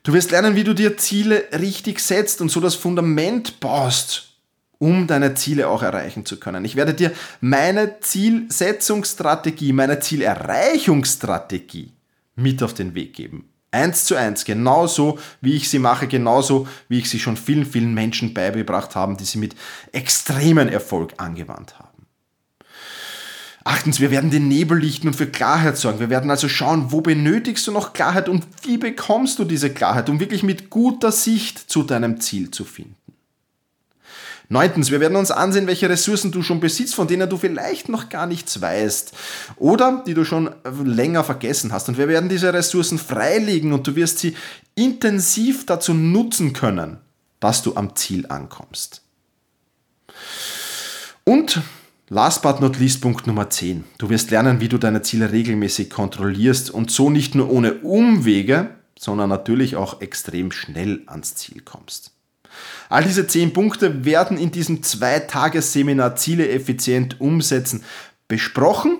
Du 0.02 0.12
wirst 0.12 0.30
lernen, 0.30 0.56
wie 0.56 0.64
du 0.64 0.74
dir 0.74 0.96
Ziele 0.96 1.44
richtig 1.52 2.00
setzt 2.00 2.40
und 2.40 2.50
so 2.50 2.60
das 2.60 2.74
Fundament 2.74 3.60
baust, 3.60 4.34
um 4.78 5.06
deine 5.06 5.34
Ziele 5.34 5.68
auch 5.68 5.82
erreichen 5.82 6.26
zu 6.26 6.38
können. 6.38 6.64
Ich 6.64 6.76
werde 6.76 6.94
dir 6.94 7.12
meine 7.40 8.00
Zielsetzungsstrategie, 8.00 9.72
meine 9.72 10.00
Zielerreichungsstrategie 10.00 11.92
mit 12.36 12.62
auf 12.62 12.74
den 12.74 12.94
Weg 12.94 13.14
geben. 13.14 13.48
Eins 13.76 14.06
zu 14.06 14.14
eins, 14.14 14.46
genauso 14.46 15.18
wie 15.42 15.54
ich 15.54 15.68
sie 15.68 15.78
mache, 15.78 16.08
genauso 16.08 16.66
wie 16.88 16.98
ich 16.98 17.10
sie 17.10 17.18
schon 17.18 17.36
vielen, 17.36 17.66
vielen 17.66 17.92
Menschen 17.92 18.32
beigebracht 18.32 18.96
habe, 18.96 19.16
die 19.16 19.26
sie 19.26 19.36
mit 19.36 19.54
extremen 19.92 20.70
Erfolg 20.70 21.12
angewandt 21.18 21.78
haben. 21.78 22.06
Achtens, 23.64 24.00
wir 24.00 24.10
werden 24.10 24.30
den 24.30 24.48
Nebel 24.48 24.78
lichten 24.78 25.08
und 25.08 25.14
für 25.14 25.26
Klarheit 25.26 25.76
sorgen. 25.76 26.00
Wir 26.00 26.08
werden 26.08 26.30
also 26.30 26.48
schauen, 26.48 26.90
wo 26.90 27.02
benötigst 27.02 27.66
du 27.66 27.72
noch 27.72 27.92
Klarheit 27.92 28.30
und 28.30 28.46
wie 28.62 28.78
bekommst 28.78 29.38
du 29.38 29.44
diese 29.44 29.68
Klarheit, 29.68 30.08
um 30.08 30.20
wirklich 30.20 30.42
mit 30.42 30.70
guter 30.70 31.12
Sicht 31.12 31.70
zu 31.70 31.82
deinem 31.82 32.18
Ziel 32.18 32.50
zu 32.50 32.64
finden. 32.64 32.96
Neuntens, 34.48 34.90
wir 34.90 35.00
werden 35.00 35.16
uns 35.16 35.30
ansehen, 35.30 35.66
welche 35.66 35.88
Ressourcen 35.88 36.30
du 36.30 36.42
schon 36.42 36.60
besitzt, 36.60 36.94
von 36.94 37.08
denen 37.08 37.28
du 37.28 37.36
vielleicht 37.36 37.88
noch 37.88 38.08
gar 38.08 38.26
nichts 38.26 38.60
weißt 38.60 39.12
oder 39.56 40.04
die 40.06 40.14
du 40.14 40.24
schon 40.24 40.50
länger 40.84 41.24
vergessen 41.24 41.72
hast. 41.72 41.88
Und 41.88 41.98
wir 41.98 42.06
werden 42.06 42.28
diese 42.28 42.52
Ressourcen 42.52 42.98
freilegen 42.98 43.72
und 43.72 43.86
du 43.86 43.96
wirst 43.96 44.20
sie 44.20 44.36
intensiv 44.76 45.66
dazu 45.66 45.94
nutzen 45.94 46.52
können, 46.52 46.98
dass 47.40 47.62
du 47.62 47.74
am 47.74 47.96
Ziel 47.96 48.26
ankommst. 48.28 49.02
Und 51.24 51.60
last 52.08 52.42
but 52.42 52.60
not 52.60 52.78
least 52.78 53.00
Punkt 53.00 53.26
Nummer 53.26 53.50
10. 53.50 53.82
Du 53.98 54.10
wirst 54.10 54.30
lernen, 54.30 54.60
wie 54.60 54.68
du 54.68 54.78
deine 54.78 55.02
Ziele 55.02 55.32
regelmäßig 55.32 55.90
kontrollierst 55.90 56.70
und 56.70 56.92
so 56.92 57.10
nicht 57.10 57.34
nur 57.34 57.50
ohne 57.50 57.74
Umwege, 57.80 58.70
sondern 58.96 59.28
natürlich 59.28 59.74
auch 59.74 60.00
extrem 60.00 60.52
schnell 60.52 61.02
ans 61.06 61.34
Ziel 61.34 61.62
kommst. 61.62 62.15
All 62.88 63.04
diese 63.04 63.26
zehn 63.26 63.52
Punkte 63.52 64.04
werden 64.04 64.38
in 64.38 64.50
diesem 64.50 64.82
Zweitagesseminar 64.82 66.16
Ziele 66.16 66.48
effizient 66.48 67.20
umsetzen 67.20 67.84
besprochen 68.28 68.98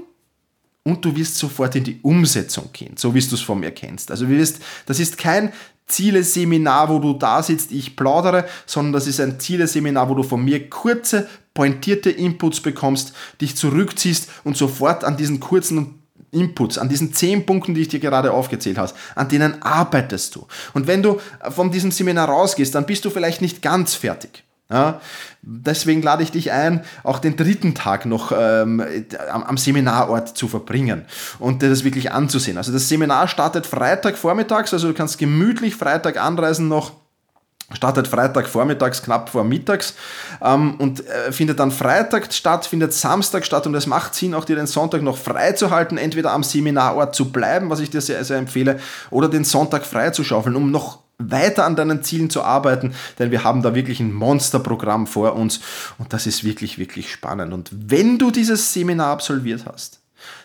und 0.83 1.05
du 1.05 1.17
wirst 1.17 1.37
sofort 1.37 1.75
in 1.75 1.85
die 1.85 1.99
Umsetzung 2.03 2.71
gehen, 2.73 2.97
so 2.97 3.15
wie 3.15 3.21
du 3.21 3.35
es 3.35 3.41
von 3.41 3.59
mir 3.59 3.73
kennst. 3.73 4.11
Also 4.11 4.29
wirst, 4.29 4.61
das 4.87 5.01
ist 5.01 5.19
kein 5.19 5.53
Ziele-Seminar, 5.87 6.89
wo 6.89 6.99
du 6.99 7.13
da 7.15 7.43
sitzt, 7.43 7.73
ich 7.73 7.97
plaudere, 7.97 8.47
sondern 8.67 8.93
das 8.93 9.07
ist 9.07 9.21
ein 9.21 9.39
Ziele-Seminar, 9.39 10.09
wo 10.09 10.15
du 10.15 10.23
von 10.23 10.45
mir 10.45 10.69
kurze, 10.69 11.29
pointierte 11.55 12.11
Inputs 12.11 12.61
bekommst, 12.61 13.15
dich 13.41 13.57
zurückziehst 13.57 14.29
und 14.45 14.57
sofort 14.57 15.05
an 15.05 15.17
diesen 15.17 15.41
kurzen 15.41 15.96
Inputs, 16.37 16.79
an 16.79 16.89
diesen 16.89 17.13
zehn 17.13 17.47
Punkten, 17.47 17.75
die 17.75 17.83
ich 17.83 17.89
dir 17.89 18.01
gerade 18.01 18.33
aufgezählt 18.33 18.79
habe, 18.79 18.93
an 19.15 19.29
denen 19.29 19.63
arbeitest 19.63 20.35
du. 20.35 20.47
Und 20.75 20.87
wenn 20.87 21.03
du 21.03 21.21
von 21.51 21.71
diesem 21.71 21.91
Seminar 21.91 22.29
rausgehst, 22.29 22.75
dann 22.75 22.87
bist 22.87 23.05
du 23.05 23.11
vielleicht 23.11 23.41
nicht 23.41 23.63
ganz 23.63 23.95
fertig. 23.95 24.45
Ja, 24.69 25.01
deswegen 25.43 26.03
lade 26.03 26.25
ich 26.25 26.33
dich 26.33 26.51
ein, 26.51 26.85
auch 27.05 27.21
den 27.21 27.37
dritten 27.37 27.77
Tag 27.77 28.05
noch 28.05 28.33
ähm, 28.37 28.85
am, 29.31 29.45
am, 29.45 29.57
Seminarort 29.57 30.37
zu 30.37 30.49
verbringen 30.49 31.05
und 31.39 31.63
dir 31.63 31.71
das 31.71 31.85
wirklich 31.85 32.11
anzusehen. 32.11 32.59
Also 32.59 32.73
das 32.73 32.89
Seminar 32.89 33.29
startet 33.29 33.65
Freitag 33.65 34.17
vormittags, 34.17 34.73
also 34.73 34.89
du 34.89 34.95
kannst 34.95 35.19
gemütlich 35.19 35.77
Freitag 35.77 36.21
anreisen 36.21 36.67
noch 36.67 36.95
startet 37.73 38.07
Freitag 38.07 38.47
vormittags, 38.47 39.03
knapp 39.03 39.29
vor 39.29 39.45
mittags 39.45 39.95
ähm, 40.41 40.77
und 40.77 41.05
äh, 41.07 41.33
findet 41.33 41.59
dann 41.59 41.73
Freitag 41.73 42.33
statt, 42.33 42.67
findet 42.67 42.93
Samstag 42.93 43.45
statt 43.45 43.67
und 43.67 43.75
es 43.75 43.87
macht 43.87 44.15
Sinn, 44.15 44.35
auch 44.35 44.45
dir 44.45 44.57
den 44.57 44.69
Sonntag 44.69 45.03
noch 45.03 45.17
frei 45.17 45.53
zu 45.53 45.71
halten, 45.71 45.99
entweder 45.99 46.33
am 46.33 46.45
Seminarort 46.45 47.15
zu 47.15 47.33
bleiben, 47.33 47.69
was 47.69 47.81
ich 47.81 47.91
dir 47.91 48.01
sehr, 48.01 48.25
sehr 48.25 48.39
empfehle, 48.39 48.79
oder 49.11 49.29
den 49.29 49.45
Sonntag 49.45 49.85
frei 49.85 50.11
zu 50.11 50.23
schaufeln, 50.23 50.55
um 50.55 50.71
noch 50.71 51.01
weiter 51.19 51.65
an 51.65 51.77
deinen 51.77 52.03
Zielen 52.03 52.31
zu 52.31 52.43
arbeiten, 52.43 52.95
denn 53.19 53.31
wir 53.31 53.43
haben 53.43 53.63
da 53.63 53.75
wirklich 53.75 54.01
ein 54.01 54.13
Monsterprogramm 54.13 55.07
vor 55.07 55.35
uns 55.35 55.61
und 55.99 56.13
das 56.13 56.27
ist 56.27 56.45
wirklich, 56.45 56.79
wirklich 56.79 57.11
spannend. 57.11 57.53
Und 57.53 57.71
wenn 57.73 58.19
du 58.19 58.31
dieses 58.31 58.73
Seminar 58.73 59.13
absolviert 59.13 59.65
hast, 59.67 60.01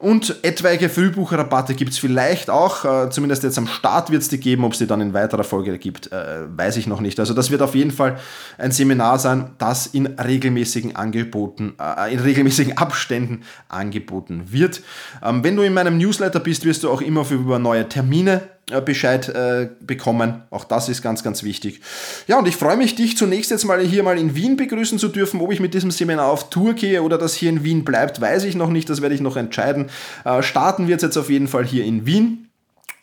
Und 0.00 0.42
etwaige 0.42 0.88
Frühbucherrabatte 0.88 1.74
gibt 1.74 1.90
es 1.92 1.98
vielleicht 1.98 2.48
auch, 2.48 2.86
äh, 2.86 3.10
zumindest 3.10 3.42
jetzt 3.42 3.58
am 3.58 3.66
Start 3.66 4.08
wird 4.08 4.22
es 4.22 4.30
die 4.30 4.40
geben, 4.40 4.64
ob 4.64 4.72
es 4.72 4.78
die 4.78 4.86
dann 4.86 5.02
in 5.02 5.12
weiterer 5.12 5.44
Folge 5.44 5.76
gibt, 5.78 6.10
äh, 6.10 6.46
weiß 6.56 6.78
ich 6.78 6.86
noch 6.86 7.02
nicht. 7.02 7.20
Also 7.20 7.34
das 7.34 7.50
wird 7.50 7.60
auf 7.60 7.74
jeden 7.74 7.90
Fall 7.90 8.18
ein 8.56 8.72
Seminar 8.72 9.18
sein, 9.18 9.50
das 9.58 9.88
in 9.88 10.06
regelmäßigen 10.06 10.96
Angeboten, 10.96 11.74
äh, 11.78 12.14
in 12.14 12.18
regelmäßigen 12.18 12.78
Abständen 12.78 13.42
angeboten 13.68 14.44
wird. 14.46 14.80
Ähm, 15.22 15.44
wenn 15.44 15.54
du 15.54 15.62
in 15.64 15.74
meinem 15.74 15.98
Newsletter 15.98 16.40
bist, 16.40 16.64
wirst 16.64 16.82
du 16.82 16.90
auch 16.90 17.02
immer 17.02 17.26
für 17.26 17.34
über 17.34 17.58
neue 17.58 17.86
Termine 17.86 18.40
Bescheid 18.84 19.28
äh, 19.28 19.68
bekommen. 19.80 20.42
Auch 20.50 20.64
das 20.64 20.88
ist 20.88 21.02
ganz, 21.02 21.24
ganz 21.24 21.42
wichtig. 21.42 21.80
Ja, 22.28 22.38
und 22.38 22.46
ich 22.46 22.56
freue 22.56 22.76
mich, 22.76 22.94
dich 22.94 23.16
zunächst 23.16 23.50
jetzt 23.50 23.64
mal 23.64 23.80
hier 23.80 24.04
mal 24.04 24.18
in 24.18 24.36
Wien 24.36 24.56
begrüßen 24.56 24.98
zu 24.98 25.08
dürfen. 25.08 25.40
Ob 25.40 25.50
ich 25.50 25.58
mit 25.58 25.74
diesem 25.74 25.90
Seminar 25.90 26.26
auf 26.26 26.50
Tour 26.50 26.74
gehe 26.74 27.02
oder 27.02 27.18
das 27.18 27.34
hier 27.34 27.50
in 27.50 27.64
Wien 27.64 27.84
bleibt, 27.84 28.20
weiß 28.20 28.44
ich 28.44 28.54
noch 28.54 28.70
nicht. 28.70 28.88
Das 28.88 29.02
werde 29.02 29.14
ich 29.14 29.20
noch 29.20 29.36
entscheiden. 29.36 29.90
Äh, 30.24 30.42
starten 30.42 30.86
wird 30.86 30.98
es 30.98 31.02
jetzt 31.02 31.16
auf 31.16 31.30
jeden 31.30 31.48
Fall 31.48 31.66
hier 31.66 31.84
in 31.84 32.06
Wien. 32.06 32.48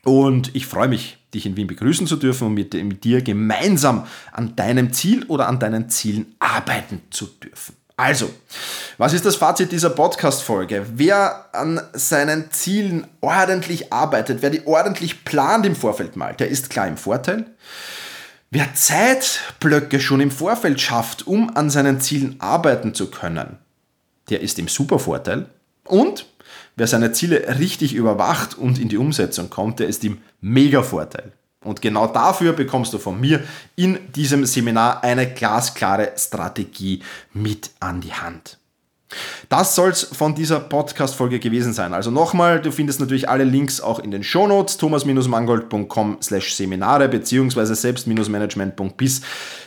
Und 0.06 0.56
ich 0.56 0.65
freue 0.65 0.88
mich, 0.88 1.17
dich 1.34 1.46
in 1.46 1.58
Wien 1.58 1.67
begrüßen 1.67 2.08
zu 2.08 2.15
dürfen 2.15 2.48
und 2.48 2.54
mit, 2.54 2.74
mit 2.74 3.04
dir 3.04 3.22
gemeinsam 3.22 4.06
an 4.32 4.56
deinem 4.56 4.93
Ziel 4.93 5.26
oder 5.26 5.50
an 5.50 5.60
deinen 5.60 5.89
Zielen 5.89 6.36
arbeiten 6.39 7.02
zu 7.10 7.26
dürfen. 7.26 7.76
Also, 7.99 8.29
was 8.99 9.13
ist 9.13 9.25
das 9.25 9.38
Fazit 9.38 9.71
dieser 9.71 9.89
Podcast-Folge? 9.89 10.86
Wer 10.93 11.49
an 11.51 11.81
seinen 11.93 12.51
Zielen 12.51 13.07
ordentlich 13.21 13.91
arbeitet, 13.91 14.43
wer 14.43 14.51
die 14.51 14.67
ordentlich 14.67 15.25
plant 15.25 15.65
im 15.65 15.75
Vorfeld 15.75 16.15
mal, 16.15 16.36
der 16.36 16.47
ist 16.47 16.69
klar 16.69 16.88
im 16.88 16.97
Vorteil. 16.97 17.47
Wer 18.51 18.71
Zeitblöcke 18.75 19.99
schon 19.99 20.21
im 20.21 20.29
Vorfeld 20.29 20.79
schafft, 20.79 21.25
um 21.25 21.57
an 21.57 21.71
seinen 21.71 21.99
Zielen 21.99 22.36
arbeiten 22.38 22.93
zu 22.93 23.10
können, 23.10 23.57
der 24.29 24.41
ist 24.41 24.60
im 24.60 24.67
Supervorteil. 24.67 25.47
Und 25.83 26.27
wer 26.75 26.86
seine 26.86 27.13
Ziele 27.13 27.57
richtig 27.57 27.95
überwacht 27.95 28.55
und 28.55 28.77
in 28.77 28.89
die 28.89 28.97
Umsetzung 28.97 29.49
kommt, 29.49 29.79
der 29.79 29.88
ist 29.88 30.03
im 30.05 30.19
Mega-Vorteil. 30.39 31.33
Und 31.67 31.82
genau 31.82 32.08
dafür 32.08 32.53
bekommst 32.53 32.93
du 32.93 32.97
von 32.97 33.19
mir 33.19 33.43
in 33.75 34.12
diesem 34.13 34.45
Seminar 34.45 35.03
eine 35.03 35.27
glasklare 35.27 36.13
Strategie 36.17 37.01
mit 37.34 37.71
an 37.80 38.01
die 38.01 38.13
Hand. 38.13 38.58
Das 39.47 39.75
soll 39.75 39.91
es 39.91 40.03
von 40.03 40.36
dieser 40.36 40.60
Podcast-Folge 40.60 41.39
gewesen 41.39 41.71
sein. 41.71 41.93
Also 41.93 42.12
nochmal, 42.12 42.62
du 42.62 42.71
findest 42.71 42.99
natürlich 42.99 43.30
alle 43.30 43.45
Links 43.45 43.80
auch 43.80 43.99
in 43.99 44.12
den 44.12 44.23
Shownotes, 44.23 44.77
thomas-mangold.com 44.77 46.17
slash 46.21 46.56
Seminare 46.56 47.08
beziehungsweise 47.08 47.75
selbst-management.bis 47.75 49.21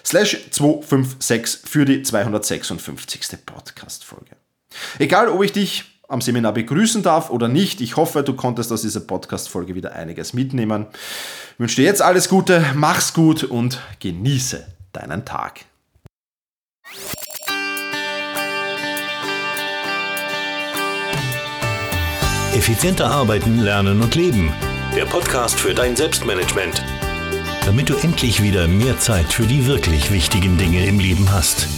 slash 0.04 0.50
256 0.50 1.60
für 1.64 1.86
die 1.86 2.02
256. 2.02 3.46
Podcast-Folge. 3.46 4.36
Egal, 4.98 5.28
ob 5.28 5.42
ich 5.42 5.52
dich 5.52 5.84
am 6.10 6.20
Seminar 6.20 6.52
begrüßen 6.52 7.02
darf 7.02 7.30
oder 7.30 7.48
nicht. 7.48 7.80
Ich 7.80 7.96
hoffe, 7.96 8.22
du 8.22 8.34
konntest 8.34 8.72
aus 8.72 8.82
dieser 8.82 9.00
Podcast-Folge 9.00 9.74
wieder 9.74 9.92
einiges 9.92 10.32
mitnehmen. 10.32 10.86
Ich 11.54 11.60
wünsche 11.60 11.76
dir 11.76 11.84
jetzt 11.84 12.02
alles 12.02 12.28
Gute, 12.28 12.64
mach's 12.74 13.14
gut 13.14 13.44
und 13.44 13.80
genieße 14.00 14.66
deinen 14.92 15.24
Tag. 15.24 15.60
Effizienter 22.54 23.10
arbeiten, 23.10 23.60
lernen 23.60 24.02
und 24.02 24.16
leben. 24.16 24.52
Der 24.96 25.04
Podcast 25.04 25.58
für 25.58 25.72
dein 25.72 25.94
Selbstmanagement. 25.94 26.82
Damit 27.64 27.88
du 27.88 27.94
endlich 27.94 28.42
wieder 28.42 28.66
mehr 28.66 28.98
Zeit 28.98 29.32
für 29.32 29.46
die 29.46 29.66
wirklich 29.66 30.10
wichtigen 30.10 30.58
Dinge 30.58 30.84
im 30.84 30.98
Leben 30.98 31.30
hast. 31.30 31.68